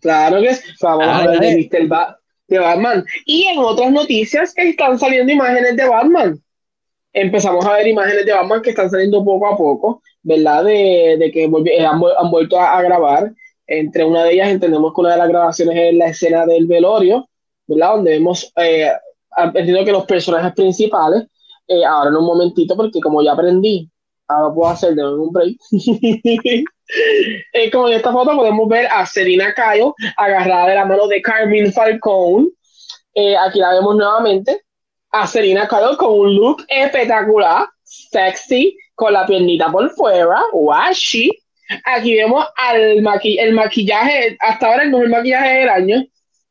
[0.01, 0.71] Claro que sí.
[0.81, 2.17] Vamos a ver de, Mr.
[2.47, 3.05] de Batman.
[3.27, 6.41] Y en otras noticias están saliendo imágenes de Batman.
[7.13, 10.63] Empezamos a ver imágenes de Batman que están saliendo poco a poco, ¿verdad?
[10.63, 13.33] De, de que han, han, vuelto a, grabar.
[13.67, 17.29] Entre una de ellas entendemos que una de las grabaciones es la escena del velorio,
[17.67, 17.97] ¿verdad?
[17.97, 18.89] Donde vemos, eh,
[19.37, 21.25] entiendo que los personajes principales,
[21.67, 23.91] eh, ahora en un momentito, porque como ya aprendí,
[24.31, 25.57] ahora puedo hacer de un break.
[27.53, 31.73] Eh, como esta foto podemos ver a Serena Cayo agarrada de la mano de Carmen
[31.73, 32.51] Falcón.
[33.15, 34.63] Eh, aquí la vemos nuevamente.
[35.13, 41.31] A Serena Cayo con un look espectacular, sexy, con la piernita por fuera, washi.
[41.85, 46.05] Aquí vemos al el maquillaje, hasta ahora el mejor maquillaje del año,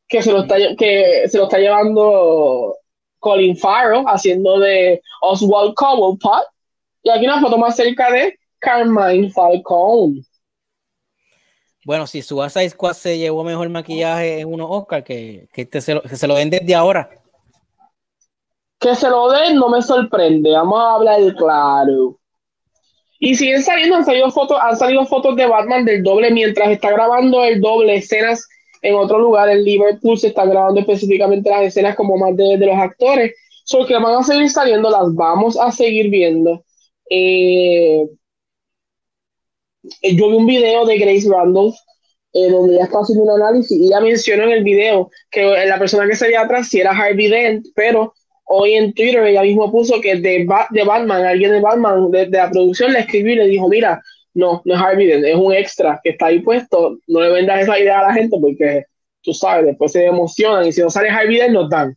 [0.08, 2.76] que se lo está, que se lo está llevando
[3.18, 6.44] Colin Farrell, haciendo de Oswald Cobblepot.
[7.02, 10.24] Y aquí una foto más cerca de Carmine Falcón.
[11.84, 15.94] Bueno, si Suicide Squad se llevó mejor maquillaje en unos Oscar, que, que, este se,
[15.94, 17.08] lo, se lo den desde ahora.
[18.78, 22.18] Que se lo den no me sorprende, vamos a hablar claro.
[23.18, 26.90] Y siguen saliendo, han salido fotos, han salido fotos de Batman del doble mientras está
[26.90, 28.46] grabando el doble, escenas
[28.82, 32.76] en otro lugar, en Liverpool se están grabando específicamente las escenas como más de, los
[32.76, 33.34] actores.
[33.64, 36.64] Son que van a seguir saliendo, las vamos a seguir viendo.
[37.10, 38.06] Eh,
[40.02, 41.74] eh, yo vi un video de Grace Randolph
[42.32, 45.78] eh, donde ella está haciendo un análisis y ella mencionó en el video que la
[45.78, 48.14] persona que se veía atrás sí era Harvey Dent, pero
[48.44, 52.50] hoy en Twitter ella mismo puso que de, de Batman, alguien de Batman, de, la
[52.50, 54.00] producción, le escribió y le dijo, mira,
[54.34, 57.62] no, no es Harvey Dent, es un extra que está ahí puesto, no le vendas
[57.62, 58.84] esa idea a la gente porque
[59.22, 61.96] tú sabes, después se emocionan y si no sale Harvey Dent nos dan.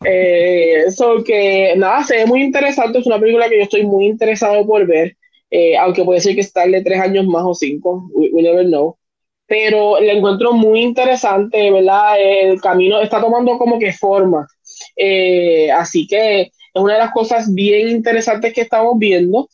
[0.00, 4.06] Eso eh, que nada, se ve muy interesante, es una película que yo estoy muy
[4.06, 5.16] interesado por ver.
[5.50, 8.96] Eh, aunque puede ser que estarle tres años más o cinco, we, never know.
[9.46, 12.20] Pero le encuentro muy interesante, ¿verdad?
[12.20, 14.46] El camino está tomando como que forma.
[14.96, 19.48] Eh, así que es una de las cosas bien interesantes que estamos viendo.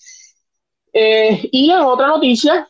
[0.93, 2.67] Eh, y otra noticia,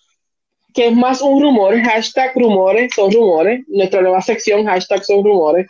[0.74, 5.66] que es más un rumor, hashtag rumores, son rumores, nuestra nueva sección, hashtag son rumores.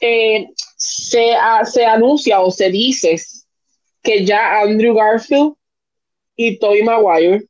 [0.00, 3.16] Se, se anuncia o se dice
[4.02, 5.54] que ya Andrew Garfield
[6.36, 7.44] y Tobey Maguire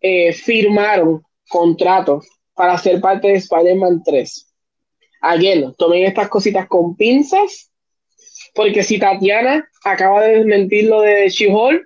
[0.00, 4.48] eh, firmaron contratos para ser parte de Spider-Man 3.
[5.20, 7.70] Again, tomen estas cositas con pinzas,
[8.54, 11.82] porque si Tatiana acaba de desmentir lo de She-Hulk,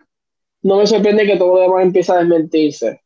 [0.63, 3.01] no me sorprende que todo lo demás empiece a desmentirse.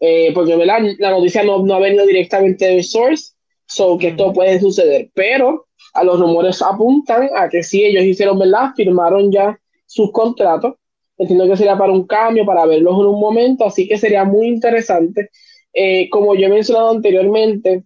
[0.00, 3.32] Eh, porque la noticia no, no, ha venido directamente del source,
[3.68, 5.10] so que esto puede suceder.
[5.14, 10.74] Pero a los rumores apuntan a que si ellos hicieron verdad, firmaron ya sus contratos.
[11.16, 14.48] Entiendo que sería para un cambio, para verlos en un momento, así que sería muy
[14.48, 15.30] interesante.
[15.72, 17.84] Eh, como yo he mencionado anteriormente,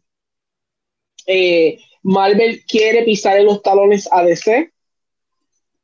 [1.26, 4.70] eh, Marvel quiere pisar en los talones a DC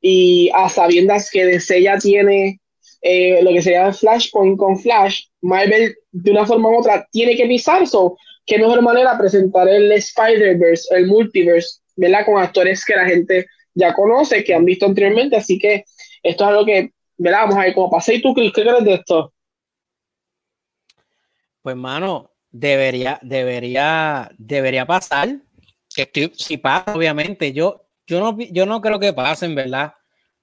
[0.01, 2.61] y a sabiendas que DC ya tiene
[3.01, 7.47] eh, lo que sería Flashpoint con Flash, Marvel de una forma u otra tiene que
[7.47, 8.17] pisar eso.
[8.49, 12.25] Qué mejor manera presentar el Spider-Verse, el multiverse, ¿verdad?
[12.25, 15.85] Con actores que la gente ya conoce, que han visto anteriormente, así que
[16.23, 17.41] esto es algo que, ¿verdad?
[17.41, 18.15] Vamos a ver cómo pasa.
[18.15, 19.35] ¿Y tú, qué crees de esto?
[21.61, 25.29] Pues, mano, debería, debería, debería pasar.
[26.33, 29.93] Si pasa, obviamente, yo, yo no, yo no creo que pasen, ¿verdad?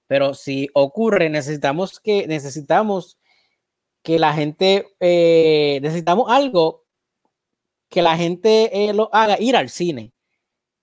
[0.06, 3.18] Pero si ocurre, necesitamos que, necesitamos
[4.04, 6.85] que la gente, eh, necesitamos algo
[7.96, 10.12] que la gente eh, lo haga, ir al cine.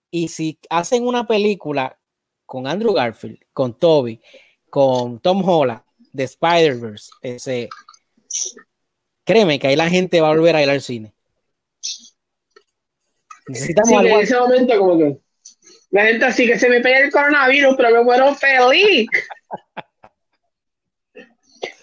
[0.10, 2.00] Y si hacen una película
[2.44, 4.20] con Andrew Garfield, con Toby,
[4.68, 7.70] con Tom Holland de Spider-Verse, ese,
[9.24, 11.14] créeme que ahí la gente va a volver a ir al cine.
[13.48, 15.18] Necesitamos sí, algo en ese momento como que
[15.92, 19.08] la gente así que se me pega el coronavirus, pero me muero feliz.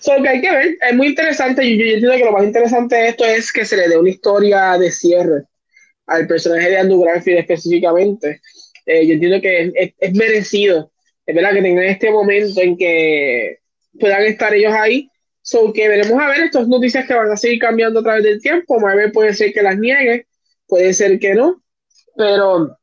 [0.01, 1.63] So, que hay que ver, es muy interesante.
[1.63, 4.79] Yo, entiendo que lo más interesante de esto es que se le dé una historia
[4.79, 5.45] de cierre
[6.07, 8.41] al personaje de Andrew Garfield específicamente.
[8.87, 10.91] Eh, yo entiendo que es, es, merecido,
[11.27, 13.59] es verdad que tengan este momento en que
[13.99, 15.11] puedan estar ellos ahí.
[15.43, 18.41] So que veremos a ver estas noticias que van a seguir cambiando a través del
[18.41, 18.81] tiempo.
[18.81, 20.27] Marvel puede ser que las niegue,
[20.67, 21.63] puede ser que no,
[22.17, 22.77] pero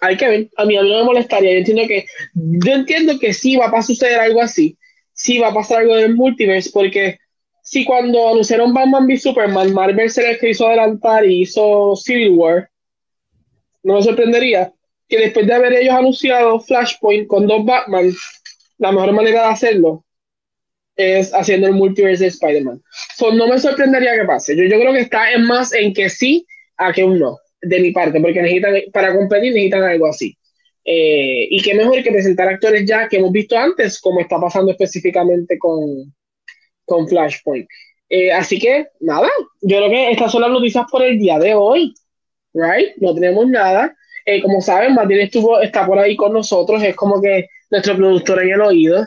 [0.00, 0.50] hay que ver.
[0.56, 1.52] A mí, a mí no me molestaría.
[1.52, 4.76] Yo entiendo que, yo entiendo que sí va a suceder algo así.
[5.16, 7.18] Sí va a pasar algo del multiverse, porque
[7.62, 12.70] si cuando anunciaron Batman v Superman, Marvel se les quiso adelantar y hizo Civil War,
[13.82, 14.72] no me sorprendería
[15.08, 18.12] que después de haber ellos anunciado Flashpoint con dos Batman,
[18.78, 20.04] la mejor manera de hacerlo
[20.96, 22.82] es haciendo el multiverse de Spider-Man.
[23.34, 24.56] no me sorprendería que pase.
[24.56, 27.80] Yo, yo creo que está en más en que sí a que un no de
[27.80, 30.36] mi parte, porque necesitan, para competir necesitan algo así.
[30.88, 34.70] Eh, y qué mejor que presentar actores ya que hemos visto antes, como está pasando
[34.70, 36.14] específicamente con,
[36.84, 37.66] con Flashpoint.
[38.08, 39.28] Eh, así que, nada,
[39.62, 41.92] yo creo que estas son las noticias por el día de hoy,
[42.54, 42.96] right?
[42.98, 43.96] No tenemos nada.
[44.24, 48.42] Eh, como saben, Matilde estuvo, está por ahí con nosotros, es como que nuestro productor
[48.42, 49.04] en el oído.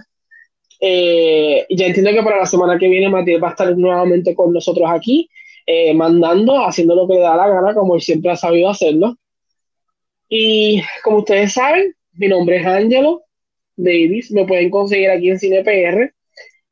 [0.81, 4.89] ya entiendo que para la semana que viene Matilde va a estar nuevamente con nosotros
[4.91, 5.29] aquí.
[5.71, 9.15] Eh, mandando, haciendo lo que le da la gana, como él siempre ha sabido hacerlo.
[10.29, 13.23] Y como ustedes saben, mi nombre es Angelo
[13.75, 16.13] Davis, me pueden conseguir aquí en CinePR.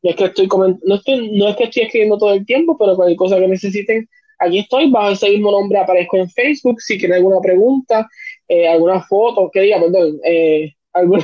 [0.03, 0.47] No es que estoy
[0.83, 4.07] no, estoy, no es que estoy escribiendo todo el tiempo, pero cualquier cosa que necesiten,
[4.39, 4.91] aquí estoy.
[4.91, 6.79] Bajo ese mismo nombre aparezco en Facebook.
[6.81, 8.07] Si quieren alguna pregunta,
[8.47, 11.23] eh, alguna foto, que diga, perdón, eh, alguna,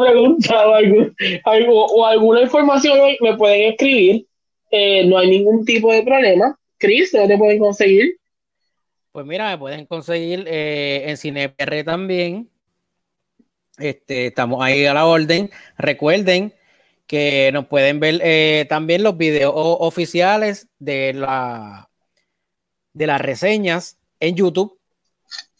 [0.00, 0.74] pregunta o,
[1.44, 4.28] algo, o alguna información, me pueden escribir
[4.70, 6.58] eh, no hay ningún tipo de problema.
[6.78, 8.16] Chris, ¿dónde pueden conseguir?
[9.18, 12.48] Pues mira, me pueden conseguir eh, en CinePR también.
[13.76, 15.50] Este, estamos ahí a la orden.
[15.76, 16.54] Recuerden
[17.08, 21.90] que nos pueden ver eh, también los videos oficiales de la
[22.92, 24.78] de las reseñas en YouTube.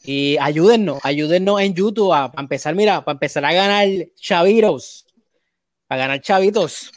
[0.05, 5.05] Y ayúdennos, ayúdennos en YouTube a, a empezar, mira, para empezar a ganar chavitos,
[5.89, 6.93] a ganar chavitos.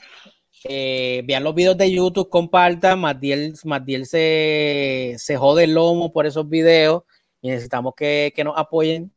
[0.65, 2.99] Eh, vean los videos de YouTube, compartan.
[2.99, 7.03] Matiel, Matiel se, se jode el lomo por esos videos
[7.41, 9.11] y necesitamos que, que nos apoyen.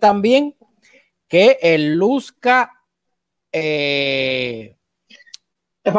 [0.00, 0.56] También
[1.28, 2.72] que el Luzca.
[3.52, 4.74] Eh,
[5.84, 5.94] el,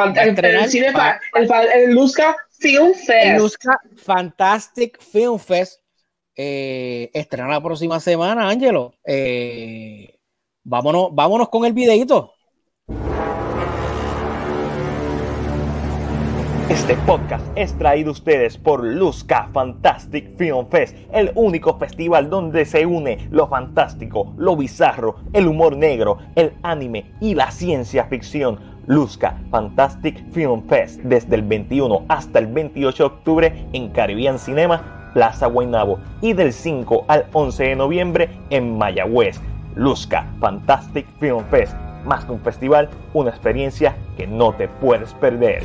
[1.92, 3.10] Luzca Film Fest.
[3.10, 5.82] El Luzca Fantastic Film Fest
[6.36, 8.94] eh, estrena la próxima semana, Ángelo.
[10.64, 12.34] Vámonos, vámonos con el videito.
[16.70, 22.64] Este podcast es traído a ustedes por Luzca Fantastic Film Fest, el único festival donde
[22.64, 28.60] se une lo fantástico, lo bizarro, el humor negro, el anime y la ciencia ficción.
[28.86, 35.10] Luzca Fantastic Film Fest desde el 21 hasta el 28 de octubre en Caribbean Cinema,
[35.16, 39.42] Plaza Guaynabo y del 5 al 11 de noviembre en Mayagüez.
[39.74, 41.76] Luzca Fantastic Film Fest,
[42.10, 45.64] más que un festival, una experiencia que no te puedes perder.